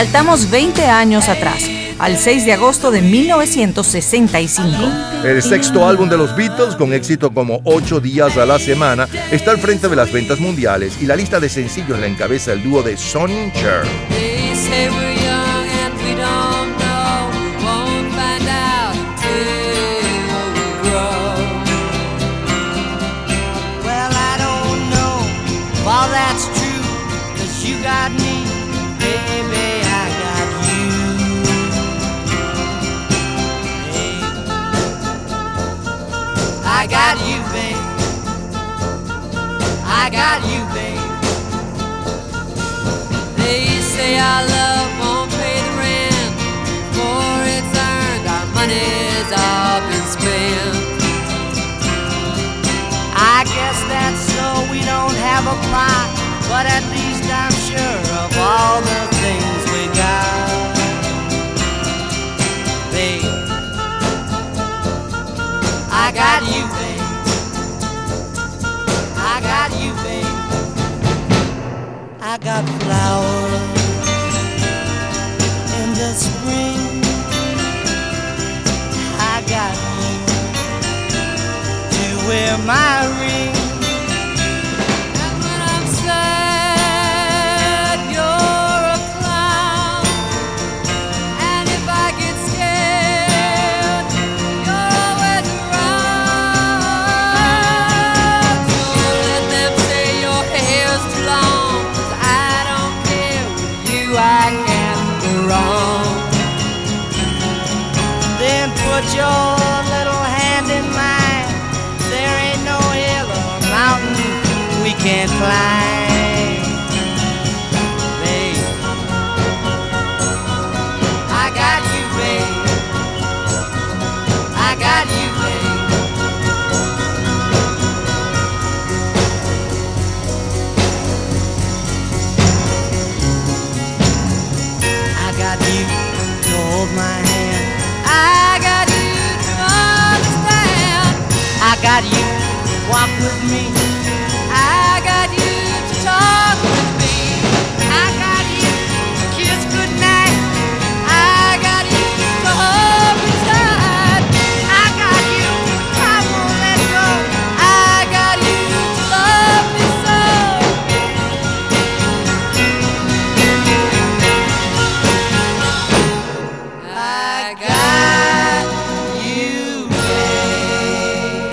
Saltamos 0.01 0.49
20 0.49 0.83
años 0.87 1.29
atrás, 1.29 1.69
al 1.99 2.17
6 2.17 2.47
de 2.47 2.53
agosto 2.53 2.89
de 2.89 3.03
1965. 3.03 4.67
El 5.23 5.43
sexto 5.43 5.87
álbum 5.87 6.09
de 6.09 6.17
los 6.17 6.35
Beatles, 6.35 6.75
con 6.75 6.91
éxito 6.91 7.31
como 7.31 7.61
8 7.65 7.99
días 7.99 8.35
a 8.35 8.47
la 8.47 8.57
semana, 8.57 9.07
está 9.29 9.51
al 9.51 9.59
frente 9.59 9.87
de 9.87 9.95
las 9.95 10.11
ventas 10.11 10.39
mundiales 10.39 10.99
y 10.99 11.05
la 11.05 11.15
lista 11.15 11.39
de 11.39 11.49
sencillos 11.49 11.99
la 11.99 12.07
encabeza 12.07 12.51
el 12.51 12.63
dúo 12.63 12.81
de 12.81 12.97
Sonny 12.97 13.51
Cher. 13.53 13.83
I 53.41 53.43
guess 53.43 53.81
that's 53.89 54.19
so 54.19 54.71
we 54.71 54.81
don't 54.81 55.15
have 55.15 55.47
a 55.47 55.57
plot, 55.65 56.13
but 56.47 56.67
at 56.69 56.83
least 56.93 57.25
I'm 57.25 57.51
sure 57.65 58.01
of 58.21 58.37
all 58.37 58.81
the 58.81 59.01
things 59.17 59.65
we 59.73 59.89
got. 59.97 60.75
Babe, 62.91 63.25
I 65.89 66.11
got 66.13 66.43
you, 66.53 66.67
babe. 66.77 67.01
I 69.17 69.41
got 69.41 69.71
you, 69.81 69.91
babe. 70.03 70.37
I 72.21 72.37
got 72.37 72.63
flowers 72.83 73.30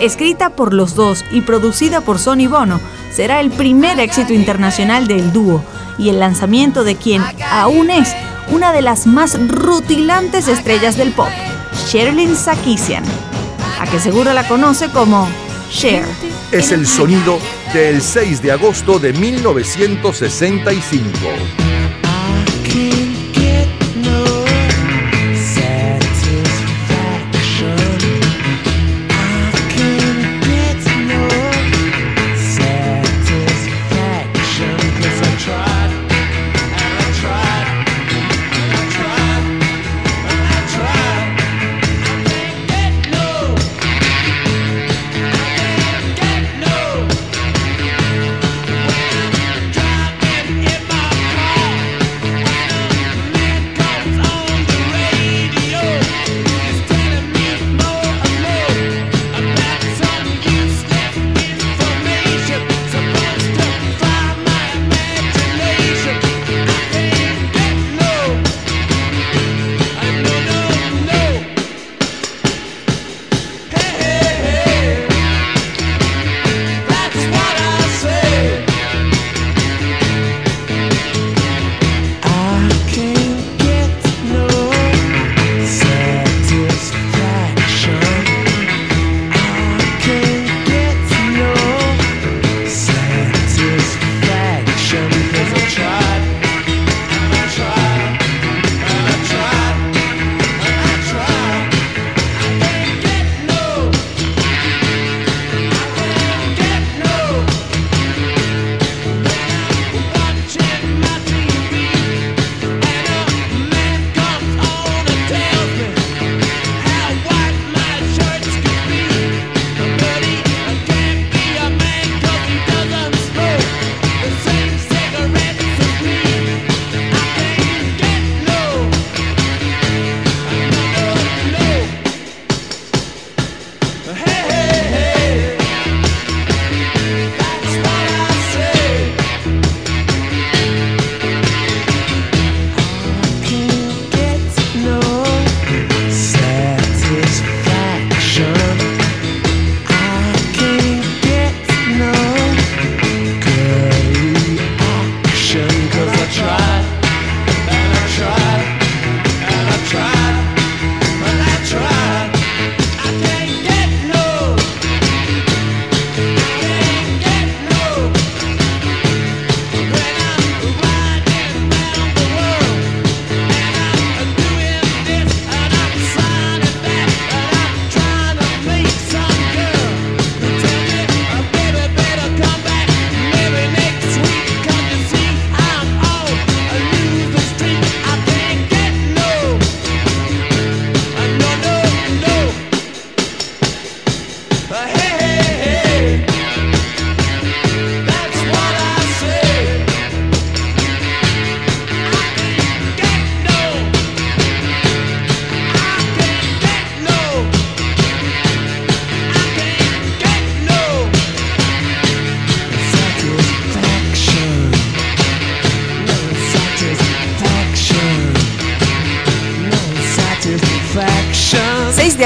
Escrita 0.01 0.51
por 0.51 0.74
los 0.74 0.94
dos 0.94 1.24
y 1.32 1.40
producida 1.40 2.01
por 2.01 2.20
Sonny 2.20 2.46
Bono, 2.46 2.80
será 3.11 3.40
el 3.40 3.51
primer 3.51 3.99
éxito 3.99 4.32
internacional 4.32 5.09
del 5.09 5.32
dúo 5.32 5.64
y 5.99 6.09
el 6.09 6.20
lanzamiento 6.20 6.84
de 6.84 6.94
quien 6.94 7.20
aún 7.51 7.90
es 7.90 8.14
una 8.51 8.72
de 8.72 8.82
las 8.82 9.07
más 9.07 9.36
rutilantes 9.49 10.46
estrellas 10.46 10.96
del 10.96 11.12
pop, 11.12 11.30
Sherilyn 11.88 12.36
Sarkisian, 12.36 13.03
a 13.80 13.86
que 13.90 13.99
seguro 13.99 14.32
la 14.32 14.46
conoce 14.46 14.88
como 14.90 15.28
Cher. 15.70 16.05
Es 16.53 16.70
el 16.72 16.86
sonido 16.86 17.38
del 17.74 18.01
6 18.01 18.40
de 18.40 18.53
agosto 18.53 18.99
de 18.99 19.12
1965. 19.12 21.68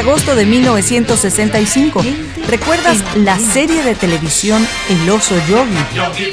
Agosto 0.02 0.34
de 0.34 0.44
1965. 0.44 2.04
¿Recuerdas 2.48 2.98
la 3.14 3.38
serie 3.38 3.84
de 3.84 3.94
televisión 3.94 4.66
El 4.88 5.08
oso 5.08 5.36
Yogi? 5.48 5.78
Yogi 5.94 6.32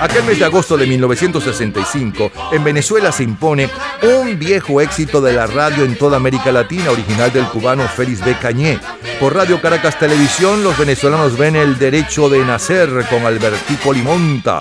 Aquel 0.00 0.24
mes 0.24 0.38
de 0.38 0.44
agosto 0.44 0.76
de 0.76 0.86
1965, 0.86 2.32
en 2.52 2.64
Venezuela 2.64 3.12
se 3.12 3.22
impone 3.22 3.70
un 4.02 4.38
viejo 4.38 4.80
éxito 4.80 5.20
de 5.20 5.32
la 5.32 5.46
radio 5.46 5.84
en 5.84 5.96
toda 5.96 6.16
América 6.16 6.50
Latina, 6.50 6.90
original 6.90 7.32
del 7.32 7.46
cubano 7.46 7.86
Félix 7.88 8.24
B. 8.24 8.36
Cañé. 8.40 8.78
Por 9.20 9.34
Radio 9.34 9.60
Caracas 9.60 9.98
Televisión, 9.98 10.64
los 10.64 10.76
venezolanos 10.76 11.38
ven 11.38 11.56
el 11.56 11.78
derecho 11.78 12.28
de 12.28 12.44
nacer 12.44 12.90
con 13.08 13.24
Albertico 13.24 13.92
Limonta. 13.92 14.60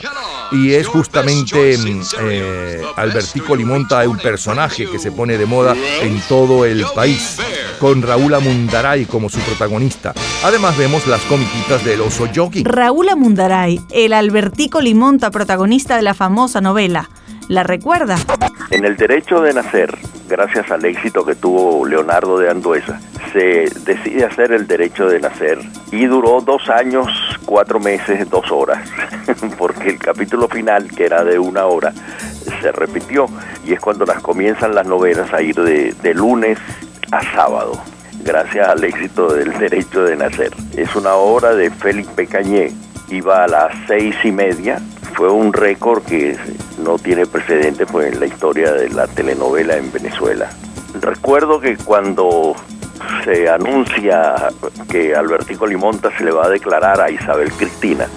Y 0.52 0.74
es 0.74 0.88
justamente 0.88 1.76
eh, 2.22 2.82
Albertico 2.98 3.56
Limonta 3.56 4.08
un 4.08 4.18
personaje 4.18 4.86
que 4.86 5.00
se 5.00 5.12
pone 5.12 5.38
de 5.38 5.46
moda 5.46 5.76
en 6.02 6.20
todo 6.28 6.66
el 6.66 6.86
país, 6.94 7.38
con 7.80 8.02
Raúl 8.02 8.34
Amundaray 8.34 9.06
como 9.06 9.30
su 9.30 9.40
protagonista. 9.40 10.14
Además 10.44 10.78
vemos 10.78 11.08
las 11.08 11.22
comiquitas 11.22 11.84
del 11.86 12.02
oso 12.02 12.26
Yogi. 12.32 12.64
Raúl 12.64 13.10
Amundaray, 13.10 13.82
el 13.92 14.14
Albertico 14.14 14.82
Limonta 14.82 15.32
protagonista 15.32 15.96
de 15.96 16.02
la 16.02 16.14
famosa 16.14 16.60
novela. 16.60 17.10
¿La 17.48 17.64
recuerda? 17.64 18.18
En 18.70 18.86
el 18.86 18.96
derecho 18.96 19.42
de 19.42 19.54
nacer, 19.54 19.98
gracias 20.30 20.72
al 20.72 20.86
éxito 20.86 21.26
que 21.26 21.36
tuvo 21.36 21.86
Leonardo 21.86 22.38
de 22.38 22.50
Anduesa, 22.50 23.00
se 23.34 23.70
decide 23.86 24.26
hacer 24.26 24.52
el 24.52 24.68
derecho 24.68 25.08
de 25.08 25.20
nacer 25.20 25.60
y 25.92 26.06
duró 26.06 26.42
dos 26.42 26.70
años, 26.70 27.08
cuatro 27.46 27.80
meses, 27.80 28.30
dos 28.30 28.52
horas, 28.52 28.88
porque 29.58 29.90
el 29.90 29.98
capítulo 29.98 30.48
final, 30.48 30.90
que 30.90 31.06
era 31.06 31.24
de 31.24 31.40
una 31.40 31.66
hora, 31.66 31.94
se 32.62 32.72
repitió 32.72 33.28
y 33.66 33.74
es 33.74 33.80
cuando 33.80 34.06
las 34.06 34.22
comienzan 34.22 34.76
las 34.76 34.88
novelas 34.88 35.34
a 35.34 35.42
ir 35.42 35.56
de, 35.56 35.94
de 35.94 36.14
lunes 36.14 36.58
a 37.12 37.22
sábado 37.34 37.82
gracias 38.24 38.68
al 38.68 38.84
éxito 38.84 39.34
del 39.34 39.58
derecho 39.58 40.04
de 40.04 40.16
nacer. 40.16 40.52
Es 40.76 40.96
una 40.96 41.16
obra 41.16 41.54
de 41.54 41.70
Félix 41.70 42.08
Pecañé, 42.10 42.72
iba 43.12 43.44
a 43.44 43.48
las 43.48 43.74
seis 43.88 44.16
y 44.24 44.32
media, 44.32 44.82
fue 45.14 45.30
un 45.30 45.54
récord 45.54 46.04
que 46.04 46.38
no 46.84 46.98
tiene 46.98 47.26
precedente 47.26 47.86
pues, 47.86 48.14
en 48.14 48.20
la 48.20 48.26
historia 48.26 48.72
de 48.72 48.90
la 48.90 49.08
telenovela 49.08 49.78
en 49.78 49.92
Venezuela. 49.92 50.50
Recuerdo 51.00 51.60
que 51.60 51.78
cuando 51.78 52.56
se 53.24 53.50
anuncia 53.50 54.50
que 54.90 55.16
Albertico 55.16 55.66
Limonta 55.66 56.10
se 56.18 56.24
le 56.24 56.32
va 56.32 56.46
a 56.46 56.50
declarar 56.50 57.00
a 57.02 57.10
Isabel 57.10 57.52
Cristina. 57.52 58.08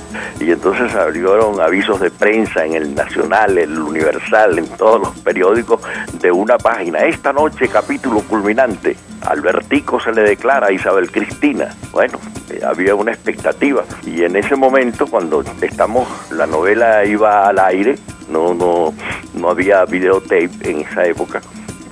Y 0.41 0.51
entonces 0.51 0.95
abrieron 0.95 1.61
avisos 1.61 2.01
de 2.01 2.11
prensa 2.11 2.65
en 2.65 2.75
el 2.75 2.95
Nacional, 2.95 3.57
el 3.59 3.79
Universal, 3.79 4.59
en 4.59 4.69
todos 4.77 5.01
los 5.01 5.19
periódicos 5.21 5.81
de 6.21 6.33
una 6.33 6.59
página. 6.59 7.01
Esta 7.01 7.33
noche 7.33 7.69
capítulo 7.69 8.21
culminante. 8.23 8.97
Albertico 9.23 10.01
se 10.01 10.13
le 10.13 10.23
declara 10.23 10.69
a 10.69 10.73
Isabel 10.73 11.11
Cristina. 11.11 11.75
Bueno, 11.93 12.19
eh, 12.51 12.61
había 12.65 12.95
una 12.95 13.13
expectativa. 13.13 13.85
Y 14.05 14.23
en 14.25 14.37
ese 14.37 14.57
momento, 14.57 15.07
cuando 15.07 15.43
estamos, 15.63 16.09
la 16.31 16.47
novela 16.47 17.05
iba 17.05 17.49
al 17.49 17.59
aire, 17.59 17.97
no, 18.29 18.55
no, 18.55 18.93
no 19.35 19.51
había 19.51 19.85
videotape 19.85 20.51
en 20.63 20.81
esa 20.81 21.07
época 21.07 21.41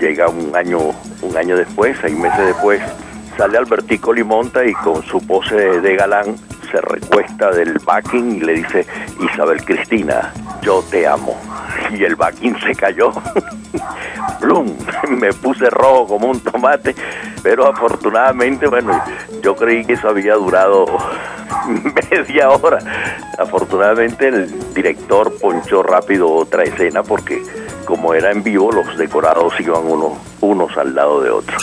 llega 0.03 0.29
un 0.29 0.55
año, 0.57 0.81
un 1.23 1.37
año 1.37 1.57
después, 1.57 1.97
seis 2.01 2.19
meses 2.19 2.45
después, 2.45 2.83
sale 3.37 3.57
Albertico 3.57 4.13
Limonta 4.13 4.65
y 4.65 4.73
con 4.73 5.01
su 5.05 5.25
pose 5.25 5.81
de 5.81 5.95
galán 5.95 6.37
se 6.73 6.81
recuesta 6.81 7.53
del 7.53 7.79
backing 7.79 8.37
y 8.37 8.41
le 8.41 8.55
dice, 8.55 8.85
Isabel 9.21 9.65
Cristina, 9.65 10.33
yo 10.61 10.83
te 10.91 11.07
amo. 11.07 11.39
Y 11.93 12.05
el 12.05 12.17
backing 12.17 12.59
se 12.61 12.75
cayó. 12.75 13.13
¡Plum! 14.41 14.75
Me 15.11 15.33
puse 15.33 15.69
rojo 15.69 16.07
como 16.07 16.31
un 16.31 16.41
tomate, 16.41 16.95
pero 17.43 17.67
afortunadamente, 17.67 18.67
bueno, 18.67 19.01
yo 19.43 19.55
creí 19.55 19.85
que 19.85 19.93
eso 19.93 20.09
había 20.09 20.35
durado 20.35 20.87
media 22.11 22.51
hora. 22.51 22.79
Afortunadamente 23.39 24.29
el 24.29 24.75
director 24.75 25.33
ponchó 25.39 25.83
rápido 25.83 26.31
otra 26.31 26.65
escena 26.65 27.03
porque 27.03 27.43
como 27.85 28.15
era 28.15 28.31
en 28.31 28.43
vivo, 28.43 28.71
los 28.73 28.97
decorados 28.97 29.53
iban 29.61 29.87
unos, 29.87 30.13
unos 30.41 30.77
al 30.77 30.95
lado 30.95 31.23
de 31.23 31.31
otros. 31.31 31.63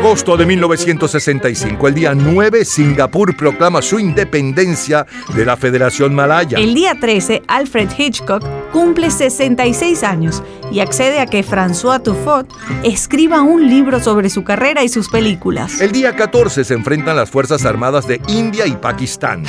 Agosto 0.00 0.34
de 0.38 0.46
1965, 0.46 1.88
el 1.88 1.94
día 1.94 2.14
9, 2.14 2.64
Singapur 2.64 3.36
proclama 3.36 3.82
su 3.82 3.98
independencia 3.98 5.06
de 5.34 5.44
la 5.44 5.58
Federación 5.58 6.14
Malaya. 6.14 6.56
El 6.56 6.72
día 6.72 6.98
13, 6.98 7.42
Alfred 7.46 7.90
Hitchcock 7.98 8.42
cumple 8.72 9.10
66 9.10 10.02
años 10.02 10.42
y 10.72 10.80
accede 10.80 11.20
a 11.20 11.26
que 11.26 11.44
François 11.44 12.02
Truffaut 12.02 12.50
escriba 12.82 13.42
un 13.42 13.68
libro 13.68 14.00
sobre 14.00 14.30
su 14.30 14.42
carrera 14.42 14.82
y 14.82 14.88
sus 14.88 15.10
películas. 15.10 15.82
El 15.82 15.92
día 15.92 16.16
14 16.16 16.64
se 16.64 16.72
enfrentan 16.72 17.16
las 17.16 17.28
Fuerzas 17.28 17.66
Armadas 17.66 18.06
de 18.06 18.22
India 18.28 18.66
y 18.66 18.76
Pakistán. 18.76 19.44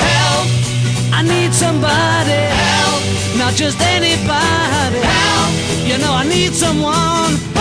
I 1.13 1.23
need 1.23 1.53
somebody 1.53 2.33
help, 2.33 3.37
not 3.37 3.53
just 3.55 3.79
anybody 3.79 4.99
help. 4.99 5.87
You 5.87 5.97
know 5.97 6.13
I 6.13 6.27
need 6.27 6.51
someone 6.51 7.60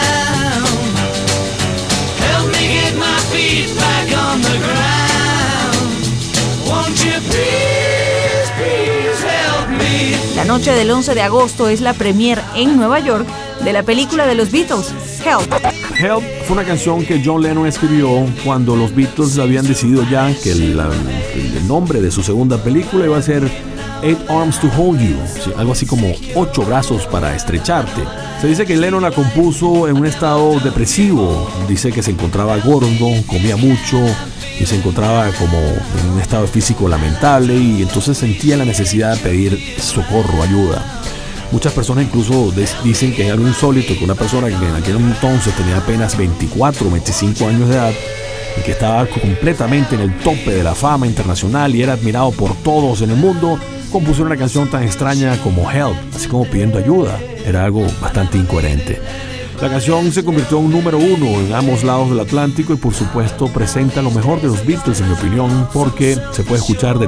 Noche 10.51 10.73
del 10.73 10.91
11 10.91 11.15
de 11.15 11.21
agosto 11.21 11.69
es 11.69 11.79
la 11.79 11.93
premier 11.93 12.37
en 12.57 12.75
Nueva 12.75 12.99
York 12.99 13.25
de 13.63 13.71
la 13.71 13.83
película 13.83 14.27
de 14.27 14.35
los 14.35 14.51
Beatles, 14.51 14.93
Help. 15.25 15.49
Help 15.97 16.21
fue 16.43 16.57
una 16.57 16.65
canción 16.65 17.05
que 17.05 17.21
John 17.23 17.41
Lennon 17.41 17.67
escribió 17.67 18.27
cuando 18.43 18.75
los 18.75 18.93
Beatles 18.93 19.39
habían 19.39 19.65
decidido 19.65 20.03
ya 20.11 20.35
que 20.43 20.51
el, 20.51 20.75
nombre 21.69 22.01
de 22.01 22.11
su 22.11 22.21
segunda 22.21 22.57
película 22.57 23.05
iba 23.05 23.17
a 23.17 23.21
ser 23.21 23.49
Eight 24.03 24.19
Arms 24.29 24.59
to 24.59 24.67
Hold 24.77 24.99
You, 24.99 25.17
algo 25.57 25.73
así 25.73 25.85
como 25.85 26.11
ocho 26.35 26.63
brazos 26.63 27.05
para 27.07 27.35
estrecharte. 27.35 28.01
Se 28.41 28.47
dice 28.47 28.65
que 28.65 28.75
Lennon 28.75 29.03
la 29.03 29.11
compuso 29.11 29.87
en 29.87 29.97
un 29.97 30.05
estado 30.05 30.59
depresivo, 30.59 31.49
dice 31.67 31.91
que 31.91 32.01
se 32.01 32.11
encontraba 32.11 32.57
gordo, 32.57 33.07
comía 33.27 33.55
mucho 33.57 33.99
y 34.59 34.65
se 34.65 34.75
encontraba 34.75 35.27
como 35.39 35.57
en 35.57 36.13
un 36.13 36.19
estado 36.19 36.47
físico 36.47 36.87
lamentable 36.87 37.55
y 37.55 37.81
entonces 37.81 38.17
sentía 38.17 38.57
la 38.57 38.65
necesidad 38.65 39.15
de 39.15 39.21
pedir 39.21 39.75
socorro, 39.79 40.41
ayuda. 40.41 40.83
Muchas 41.51 41.73
personas 41.73 42.05
incluso 42.05 42.51
dicen 42.83 43.13
que 43.13 43.27
es 43.27 43.31
algo 43.31 43.47
insólito 43.47 43.93
que 43.97 44.05
una 44.05 44.15
persona 44.15 44.47
que 44.47 44.55
en 44.55 44.75
aquel 44.75 44.95
entonces 44.95 45.53
tenía 45.55 45.77
apenas 45.77 46.17
24 46.17 46.87
o 46.87 46.91
25 46.91 47.47
años 47.47 47.67
de 47.67 47.75
edad 47.75 47.93
y 48.57 48.61
que 48.61 48.71
estaba 48.71 49.05
completamente 49.05 49.95
en 49.95 50.01
el 50.01 50.17
tope 50.19 50.51
de 50.51 50.63
la 50.63 50.75
fama 50.75 51.07
internacional 51.07 51.75
y 51.75 51.83
era 51.83 51.93
admirado 51.93 52.31
por 52.31 52.55
todos 52.55 53.01
en 53.01 53.11
el 53.11 53.17
mundo, 53.17 53.59
compusiera 53.91 54.27
una 54.27 54.37
canción 54.37 54.69
tan 54.69 54.83
extraña 54.83 55.37
como 55.43 55.69
Help, 55.71 55.95
así 56.15 56.27
como 56.27 56.45
pidiendo 56.45 56.77
ayuda. 56.79 57.19
Era 57.45 57.65
algo 57.65 57.85
bastante 58.01 58.37
incoherente. 58.37 58.99
La 59.61 59.69
canción 59.69 60.11
se 60.11 60.25
convirtió 60.25 60.57
en 60.57 60.65
un 60.65 60.71
número 60.71 60.97
uno 60.97 61.27
en 61.39 61.53
ambos 61.53 61.83
lados 61.83 62.09
del 62.09 62.19
Atlántico 62.19 62.73
y 62.73 62.77
por 62.77 62.95
supuesto 62.95 63.45
presenta 63.47 64.01
lo 64.01 64.09
mejor 64.09 64.41
de 64.41 64.47
los 64.47 64.65
Beatles 64.65 64.99
en 65.01 65.07
mi 65.09 65.13
opinión 65.13 65.67
porque 65.71 66.17
se 66.31 66.41
puede 66.41 66.61
escuchar 66.61 66.97
de- 66.97 67.07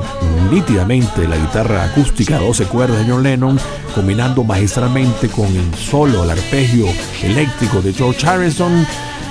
nítidamente 0.51 1.27
la 1.27 1.35
guitarra 1.35 1.83
acústica 1.85 2.35
a 2.37 2.41
12 2.41 2.65
cuerdas 2.65 2.99
de 3.03 3.11
John 3.11 3.23
Lennon 3.23 3.59
combinando 3.95 4.43
magistralmente 4.43 5.29
con 5.29 5.47
el 5.47 5.73
solo, 5.73 6.23
el 6.25 6.29
arpegio 6.29 6.85
eléctrico 7.23 7.81
de 7.81 7.91
George 7.91 8.27
Harrison 8.27 8.71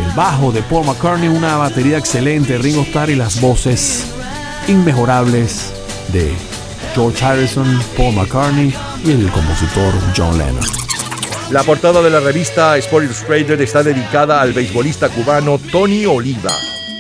el 0.05 0.12
bajo 0.16 0.50
de 0.50 0.62
Paul 0.62 0.86
McCartney, 0.86 1.28
una 1.28 1.57
batería 1.59 1.98
excelente 1.98 2.55
de 2.55 2.59
Ringo 2.59 2.82
Starr 2.82 3.11
y 3.11 3.14
las 3.14 3.40
voces 3.40 4.05
inmejorables 4.66 5.72
de 6.12 6.32
George 6.95 7.24
Harrison, 7.24 7.66
Paul 7.97 8.14
McCartney 8.14 8.72
y 9.05 9.11
el 9.11 9.30
compositor 9.30 9.95
John 10.16 10.36
Lennon. 10.36 10.64
La 11.51 11.62
portada 11.62 12.03
de 12.03 12.11
la 12.11 12.20
revista 12.20 12.76
Sport 12.78 13.05
Illustrated 13.05 13.61
está 13.61 13.82
dedicada 13.82 14.40
al 14.40 14.53
beisbolista 14.53 15.09
cubano 15.09 15.59
Tony 15.59 16.07
Oliva. 16.07 16.51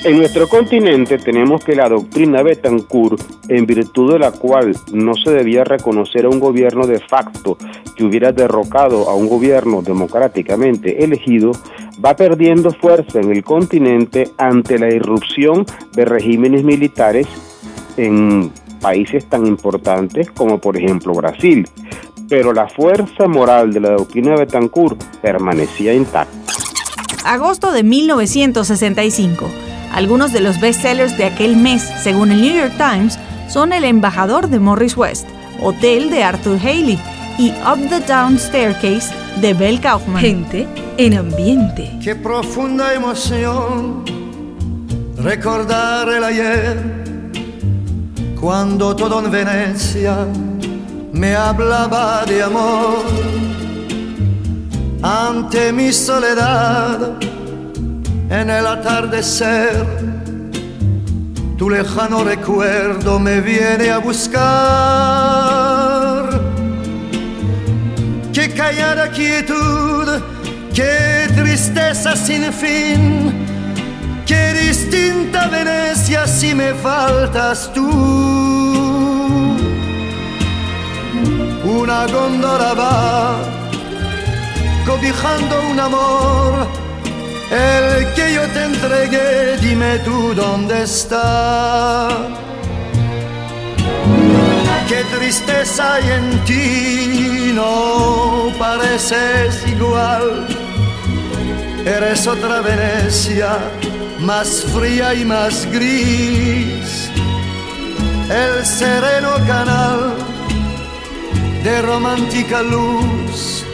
En 0.04 0.18
nuestro 0.18 0.48
continente 0.48 1.16
tenemos 1.18 1.64
que 1.64 1.76
la 1.76 1.88
doctrina 1.88 2.42
Betancourt, 2.42 3.20
en 3.48 3.66
virtud 3.66 4.14
de 4.14 4.18
la 4.18 4.32
cual 4.32 4.76
no 4.92 5.14
se 5.14 5.30
debía 5.30 5.62
reconocer 5.62 6.24
a 6.24 6.28
un 6.28 6.40
gobierno 6.40 6.86
de 6.86 6.98
facto 6.98 7.56
que 7.96 8.04
hubiera 8.04 8.32
derrocado 8.32 9.08
a 9.08 9.14
un 9.14 9.28
gobierno 9.28 9.80
democráticamente 9.80 11.04
elegido, 11.04 11.52
va 12.04 12.16
perdiendo 12.16 12.72
fuerza 12.72 13.20
en 13.20 13.30
el 13.30 13.44
continente 13.44 14.30
ante 14.38 14.78
la 14.78 14.92
irrupción 14.92 15.64
de 15.92 16.04
regímenes 16.04 16.64
militares 16.64 17.28
en 17.96 18.50
países 18.82 19.24
tan 19.26 19.46
importantes 19.46 20.30
como 20.32 20.58
por 20.58 20.76
ejemplo 20.76 21.14
Brasil. 21.14 21.66
Pero 22.28 22.52
la 22.52 22.68
fuerza 22.68 23.26
moral 23.26 23.72
de 23.72 23.80
la 23.80 23.90
doctrina 23.92 24.34
Betancourt 24.36 25.02
permanecía 25.22 25.94
intacta. 25.94 26.36
Agosto 27.24 27.72
de 27.72 27.82
1965. 27.84 29.48
Algunos 29.92 30.32
de 30.32 30.40
los 30.40 30.60
bestsellers 30.60 31.16
de 31.16 31.24
aquel 31.24 31.56
mes, 31.56 31.82
según 32.02 32.32
el 32.32 32.40
New 32.40 32.54
York 32.54 32.74
Times, 32.76 33.18
son 33.48 33.72
El 33.72 33.84
embajador 33.84 34.48
de 34.48 34.58
Morris 34.58 34.96
West, 34.96 35.28
Hotel 35.60 36.10
de 36.10 36.24
Arthur 36.24 36.58
Haley 36.58 36.98
y 37.38 37.50
Up 37.50 37.88
the 37.88 38.00
Down 38.00 38.38
Staircase 38.38 39.14
de 39.40 39.54
Bell 39.54 39.80
Kaufman. 39.80 40.20
Gente 40.20 40.66
en 40.96 41.14
ambiente. 41.14 41.90
Qué 42.02 42.16
profunda 42.16 42.94
emoción 42.94 44.04
recordar 45.18 46.08
el 46.08 46.24
ayer, 46.24 47.01
cuando 48.42 48.94
todo 48.96 49.24
en 49.24 49.30
Venecia 49.30 50.26
me 51.12 51.36
hablaba 51.36 52.24
de 52.26 52.42
amor. 52.42 53.04
Ante 55.00 55.72
mi 55.72 55.92
soledad, 55.92 57.12
en 58.28 58.50
el 58.50 58.66
atardecer, 58.66 59.86
tu 61.56 61.70
lejano 61.70 62.24
recuerdo 62.24 63.20
me 63.20 63.40
viene 63.40 63.92
a 63.92 63.98
buscar. 63.98 64.40
Qué 68.32 68.52
callada 68.52 69.08
quietud, 69.12 70.20
qué 70.74 71.28
tristeza 71.36 72.16
sin 72.16 72.52
fin, 72.52 73.46
qué 74.26 74.52
distinta 74.54 75.48
Venecia 75.48 76.26
si 76.26 76.54
me 76.54 76.74
faltas 76.74 77.70
tú. 77.72 77.88
Una 81.64 82.06
góndola 82.06 82.74
va 82.74 83.62
cobijando 84.86 85.54
un 85.70 85.80
amor, 85.80 86.66
el 87.50 88.12
que 88.14 88.34
yo 88.34 88.42
te 88.48 88.64
entregué, 88.64 89.56
dime 89.58 89.98
tú 90.00 90.34
dónde 90.34 90.82
está. 90.82 92.08
Qué 94.88 95.04
tristeza 95.16 95.94
hay 95.94 96.10
en 96.10 96.44
ti, 96.44 97.52
no 97.54 98.52
pareces 98.58 99.66
igual. 99.66 100.46
Eres 101.84 102.26
otra 102.26 102.60
Venecia, 102.60 103.58
más 104.24 104.64
fría 104.74 105.14
y 105.14 105.24
más 105.24 105.66
gris. 105.70 107.10
El 108.30 108.64
sereno 108.64 109.32
canal 109.46 110.14
de 111.64 111.82
romántica 111.82 112.62
luz 112.62 113.64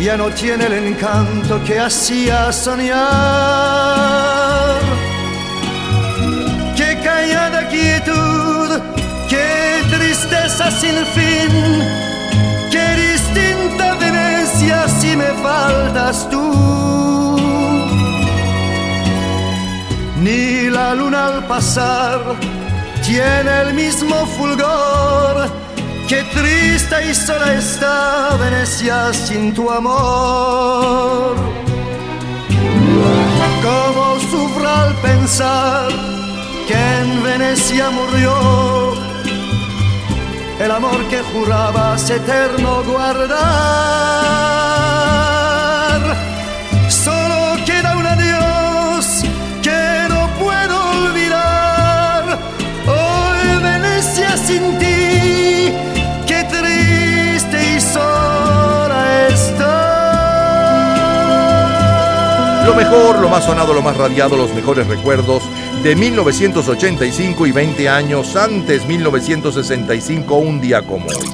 ya 0.00 0.16
no 0.16 0.30
tiene 0.30 0.66
el 0.66 0.72
encanto 0.72 1.62
que 1.64 1.78
hacía 1.78 2.52
soñar. 2.52 3.00
Qué 6.76 6.98
callada 7.02 7.68
quietud, 7.68 8.80
qué 9.28 9.82
tristeza 9.96 10.70
sin 10.70 10.96
fin, 11.14 11.50
qué 12.70 12.96
distinta 13.12 13.94
Venecia 13.94 14.88
si 14.88 15.16
me 15.16 15.32
faltas 15.42 16.28
tú. 16.30 17.11
Ni 20.22 20.70
la 20.70 20.94
luna 20.94 21.26
al 21.26 21.46
pasar 21.48 22.20
tiene 23.04 23.52
el 23.62 23.74
mismo 23.74 24.14
fulgor. 24.36 25.50
Qué 26.08 26.22
triste 26.32 26.96
y 27.10 27.14
sola 27.14 27.54
está 27.54 28.36
Venecia 28.36 29.12
sin 29.12 29.52
tu 29.52 29.68
amor. 29.68 31.34
Cómo 33.66 34.20
sufro 34.30 34.68
al 34.68 34.94
pensar 34.96 35.88
que 36.68 36.78
en 37.00 37.22
Venecia 37.24 37.90
murió 37.90 38.92
el 40.60 40.70
amor 40.70 41.00
que 41.10 41.20
jurabas 41.32 42.08
eterno 42.08 42.84
guardar. 42.84 44.51
Mejor, 62.84 63.20
lo 63.20 63.28
más 63.28 63.44
sonado, 63.44 63.74
lo 63.74 63.82
más 63.82 63.96
radiado, 63.96 64.36
los 64.36 64.52
mejores 64.54 64.86
recuerdos 64.88 65.42
de 65.84 65.94
1985 65.94 67.46
y 67.46 67.52
20 67.52 67.88
años 67.88 68.34
antes, 68.34 68.86
1965, 68.86 70.34
un 70.34 70.60
día 70.60 70.82
como 70.82 71.06
hoy. 71.06 71.32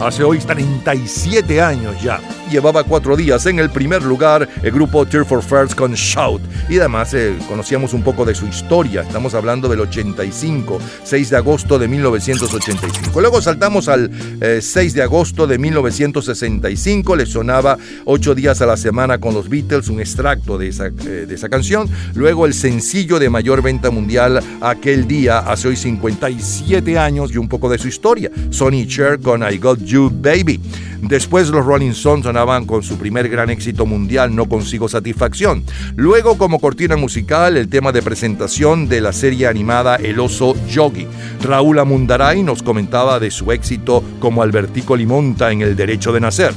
Hace 0.00 0.24
hoy 0.24 0.38
37 0.38 1.60
años 1.60 2.00
ya. 2.02 2.20
Llevaba 2.50 2.82
cuatro 2.82 3.16
días 3.16 3.46
en 3.46 3.60
el 3.60 3.70
primer 3.70 4.02
lugar 4.02 4.48
el 4.60 4.72
grupo 4.72 5.06
Tear 5.06 5.24
for 5.24 5.40
Fears 5.40 5.72
con 5.72 5.94
Shout. 5.94 6.42
Y 6.68 6.80
además 6.80 7.14
eh, 7.14 7.36
conocíamos 7.48 7.94
un 7.94 8.02
poco 8.02 8.24
de 8.24 8.34
su 8.34 8.44
historia. 8.46 9.02
Estamos 9.02 9.34
hablando 9.34 9.68
del 9.68 9.78
85, 9.78 10.80
6 11.04 11.30
de 11.30 11.36
agosto 11.36 11.78
de 11.78 11.86
1985. 11.86 13.20
Luego 13.20 13.40
saltamos 13.40 13.86
al 13.86 14.10
eh, 14.40 14.58
6 14.60 14.94
de 14.94 15.02
agosto 15.02 15.46
de 15.46 15.58
1965. 15.58 17.14
Le 17.14 17.24
sonaba 17.24 17.78
ocho 18.04 18.34
días 18.34 18.60
a 18.60 18.66
la 18.66 18.76
semana 18.76 19.18
con 19.18 19.32
los 19.32 19.48
Beatles, 19.48 19.88
un 19.88 20.00
extracto 20.00 20.58
de 20.58 20.68
esa, 20.68 20.86
eh, 20.88 21.26
de 21.28 21.34
esa 21.36 21.48
canción. 21.48 21.88
Luego 22.14 22.46
el 22.46 22.54
sencillo 22.54 23.20
de 23.20 23.30
mayor 23.30 23.62
venta 23.62 23.92
mundial 23.92 24.42
aquel 24.60 25.06
día, 25.06 25.38
hace 25.38 25.68
hoy 25.68 25.76
57 25.76 26.98
años 26.98 27.30
y 27.32 27.38
un 27.38 27.48
poco 27.48 27.68
de 27.68 27.78
su 27.78 27.86
historia. 27.86 28.28
Sonny 28.50 28.88
Cher 28.88 29.20
con 29.20 29.44
I 29.48 29.56
Got 29.58 29.84
You 29.84 30.10
Baby. 30.12 30.60
Después 31.02 31.48
los 31.48 31.64
Rolling 31.64 31.90
Stones 31.90 32.24
sonaban 32.24 32.39
con 32.40 32.82
su 32.82 32.96
primer 32.96 33.28
gran 33.28 33.50
éxito 33.50 33.84
mundial, 33.84 34.34
No 34.34 34.46
Consigo 34.46 34.88
Satisfacción. 34.88 35.62
Luego 35.94 36.38
como 36.38 36.58
cortina 36.58 36.96
musical 36.96 37.58
el 37.58 37.68
tema 37.68 37.92
de 37.92 38.00
presentación 38.00 38.88
de 38.88 39.02
la 39.02 39.12
serie 39.12 39.46
animada 39.46 39.96
El 39.96 40.18
Oso 40.20 40.54
Yogi. 40.66 41.06
Raúl 41.42 41.78
Amundaray 41.78 42.42
nos 42.42 42.62
comentaba 42.62 43.20
de 43.20 43.30
su 43.30 43.52
éxito 43.52 44.02
como 44.20 44.42
Albertico 44.42 44.96
Limonta 44.96 45.52
en 45.52 45.60
El 45.60 45.76
Derecho 45.76 46.12
de 46.12 46.20
Nacer. 46.20 46.54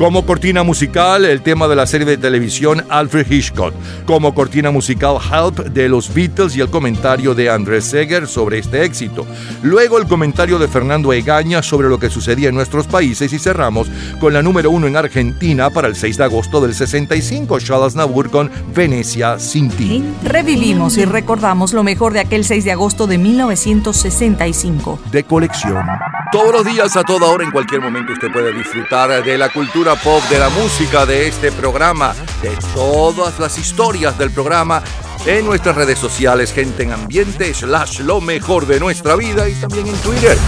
Como 0.00 0.24
cortina 0.24 0.62
musical, 0.62 1.26
el 1.26 1.42
tema 1.42 1.68
de 1.68 1.76
la 1.76 1.86
serie 1.86 2.06
de 2.06 2.16
televisión 2.16 2.86
Alfred 2.88 3.30
Hitchcock. 3.30 3.74
Como 4.06 4.34
cortina 4.34 4.70
musical, 4.70 5.18
Help 5.30 5.58
de 5.58 5.90
los 5.90 6.14
Beatles 6.14 6.56
y 6.56 6.62
el 6.62 6.70
comentario 6.70 7.34
de 7.34 7.50
Andrés 7.50 7.84
Seger 7.84 8.26
sobre 8.26 8.60
este 8.60 8.82
éxito. 8.82 9.26
Luego 9.62 9.98
el 9.98 10.06
comentario 10.06 10.58
de 10.58 10.68
Fernando 10.68 11.12
Egaña 11.12 11.62
sobre 11.62 11.90
lo 11.90 11.98
que 11.98 12.08
sucedía 12.08 12.48
en 12.48 12.54
nuestros 12.54 12.86
países 12.86 13.30
y 13.34 13.38
cerramos 13.38 13.90
con 14.20 14.32
la 14.32 14.40
número 14.40 14.70
uno 14.70 14.86
en 14.86 14.96
Argentina 14.96 15.68
para 15.68 15.88
el 15.88 15.94
6 15.94 16.16
de 16.16 16.24
agosto 16.24 16.62
del 16.62 16.74
65, 16.74 17.60
Charles 17.60 17.94
Nabur 17.94 18.30
con 18.30 18.50
Venecia 18.74 19.38
sin 19.38 19.68
ti. 19.68 20.02
Revivimos 20.24 20.96
y 20.96 21.04
recordamos 21.04 21.74
lo 21.74 21.82
mejor 21.82 22.14
de 22.14 22.20
aquel 22.20 22.46
6 22.46 22.64
de 22.64 22.72
agosto 22.72 23.06
de 23.06 23.18
1965. 23.18 24.98
De 25.12 25.24
colección. 25.24 25.84
Todos 26.32 26.52
los 26.52 26.64
días, 26.64 26.96
a 26.96 27.02
toda 27.02 27.26
hora, 27.26 27.42
en 27.42 27.50
cualquier 27.50 27.80
momento, 27.80 28.12
usted 28.12 28.30
puede 28.30 28.52
disfrutar 28.52 29.24
de 29.24 29.36
la 29.36 29.48
cultura 29.48 29.96
pop, 29.96 30.22
de 30.30 30.38
la 30.38 30.48
música, 30.48 31.04
de 31.04 31.26
este 31.26 31.50
programa, 31.50 32.14
de 32.40 32.56
todas 32.72 33.40
las 33.40 33.58
historias 33.58 34.16
del 34.16 34.30
programa 34.30 34.80
en 35.26 35.44
nuestras 35.44 35.74
redes 35.74 35.98
sociales, 35.98 36.52
gente 36.52 36.84
en 36.84 36.92
ambiente, 36.92 37.52
slash 37.52 38.00
lo 38.00 38.20
mejor 38.20 38.66
de 38.66 38.78
nuestra 38.78 39.16
vida 39.16 39.48
y 39.48 39.54
también 39.54 39.88
en 39.88 39.96
Twitter. 39.96 40.38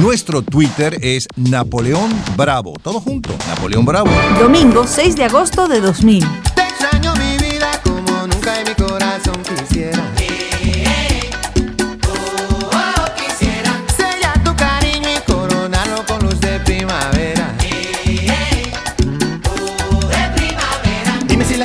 Nuestro 0.00 0.42
Twitter 0.42 0.98
es 1.00 1.28
Napoleón 1.36 2.10
Bravo. 2.36 2.74
Todo 2.82 2.98
junto, 2.98 3.30
Napoleón 3.46 3.84
Bravo. 3.84 4.10
Domingo 4.40 4.88
6 4.88 5.14
de 5.14 5.24
agosto 5.24 5.68
de 5.68 5.80
2000. 5.80 6.26
Te 6.56 6.62
extraño 6.62 7.14
mi 7.14 7.36
vida 7.38 7.70
mi 8.66 8.74
corazón 8.74 9.40
quisiera. 9.42 10.11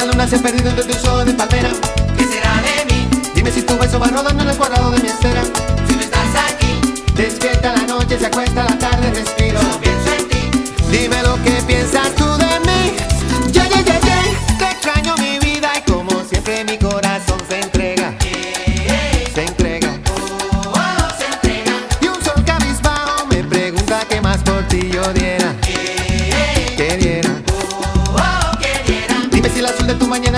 Luna 0.08 0.28
se 0.28 0.38
ha 0.38 0.39
perdido 0.39 0.70
entre 0.70 0.86
tus 0.86 1.03
ojos 1.05 1.26
de 1.26 1.34
palmera. 1.34 1.70
¿Qué 2.18 2.24
será 2.24 2.62
de 2.62 2.86
mí 2.86 3.10
Dime 3.36 3.51
si 3.51 3.62
tu 3.62 3.78
beso 3.78 3.99
va 3.99 4.08
rodando 4.08 4.43
en 4.43 4.49
el 4.49 4.58
cuadrado 4.58 4.91
de 4.91 5.01
mi 5.01 5.08
esfera. 5.08 5.41
si 5.88 5.95
no 5.95 6.01
estás 6.01 6.28
aquí? 6.49 7.03
Despierta 7.14 7.74
la 7.74 7.84
noche, 7.84 8.18
se 8.18 8.26
acuesta 8.28 8.66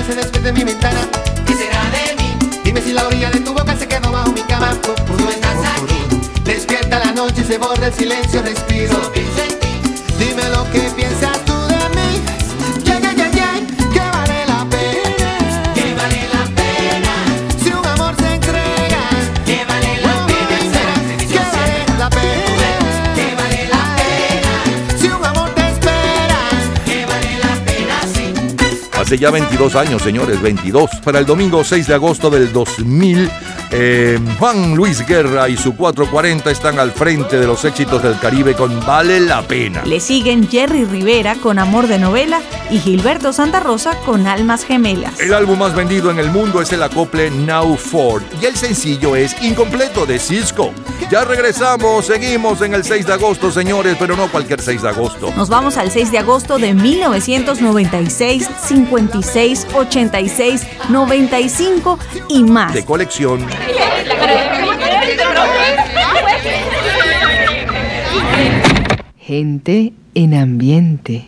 se 0.09 0.15
despierta 0.15 0.49
en 0.49 0.55
mi 0.55 0.63
ventana. 0.63 0.99
¿Qué 1.45 1.53
será 1.53 1.83
de 1.91 2.15
mí 2.15 2.37
Dime 2.63 2.81
si 2.81 2.93
la 2.93 3.05
orilla 3.05 3.29
de 3.29 3.41
tu 3.41 3.53
boca 3.53 3.75
se 3.77 3.87
quedó 3.87 4.11
bajo 4.11 4.31
mi 4.31 4.41
cama. 4.41 4.75
si 5.17 5.23
no 5.23 5.29
estás 5.29 5.57
aquí? 5.77 6.19
Despierta 6.43 6.97
la 6.99 7.11
noche 7.11 7.43
se 7.43 7.59
borra 7.59 7.87
el 7.87 7.93
silencio, 7.93 8.41
respiro. 8.41 9.28
Hace 29.09 29.17
ya 29.17 29.31
22 29.31 29.75
años, 29.75 30.03
señores, 30.03 30.39
22. 30.39 30.87
Para 31.03 31.17
el 31.17 31.25
domingo 31.25 31.63
6 31.63 31.87
de 31.87 31.95
agosto 31.95 32.29
del 32.29 32.53
2000, 32.53 33.27
eh, 33.71 34.19
Juan 34.37 34.75
Luis 34.75 35.03
Guerra 35.03 35.49
y 35.49 35.57
su 35.57 35.75
440 35.75 36.51
están 36.51 36.77
al 36.77 36.91
frente 36.91 37.39
de 37.39 37.47
los 37.47 37.65
éxitos 37.65 38.03
del 38.03 38.19
Caribe 38.19 38.53
con 38.53 38.79
Vale 38.85 39.19
la 39.19 39.41
Pena. 39.41 39.83
Le 39.83 39.99
siguen 39.99 40.47
Jerry 40.47 40.85
Rivera 40.85 41.33
con 41.33 41.57
Amor 41.57 41.87
de 41.87 41.97
Novela 41.97 42.39
y 42.71 42.79
Gilberto 42.79 43.33
Santa 43.33 43.59
Rosa 43.59 43.97
con 44.05 44.27
Almas 44.27 44.63
Gemelas. 44.63 45.19
El 45.19 45.33
álbum 45.33 45.59
más 45.59 45.75
vendido 45.75 46.11
en 46.11 46.19
el 46.19 46.29
mundo 46.29 46.61
es 46.61 46.71
el 46.71 46.83
acople 46.83 47.31
Now 47.31 47.75
Ford 47.75 48.23
y 48.41 48.45
el 48.45 48.55
sencillo 48.55 49.15
es 49.15 49.35
Incompleto 49.41 50.05
de 50.05 50.19
Cisco. 50.19 50.71
Ya 51.09 51.25
regresamos, 51.25 52.05
seguimos 52.05 52.61
en 52.61 52.75
el 52.75 52.83
6 52.83 53.07
de 53.07 53.13
agosto, 53.13 53.51
señores, 53.51 53.97
pero 53.99 54.15
no 54.15 54.29
cualquier 54.31 54.61
6 54.61 54.81
de 54.83 54.89
agosto. 54.89 55.33
Nos 55.35 55.49
vamos 55.49 55.77
al 55.77 55.89
6 55.89 56.11
de 56.11 56.19
agosto 56.19 56.59
de 56.59 56.73
1996, 56.73 58.49
56, 58.61 59.67
86, 59.73 60.67
95 60.89 61.99
y 62.29 62.43
más. 62.43 62.73
De 62.73 62.85
colección. 62.85 63.47
Gente 69.17 69.93
en 70.15 70.33
ambiente. 70.33 71.17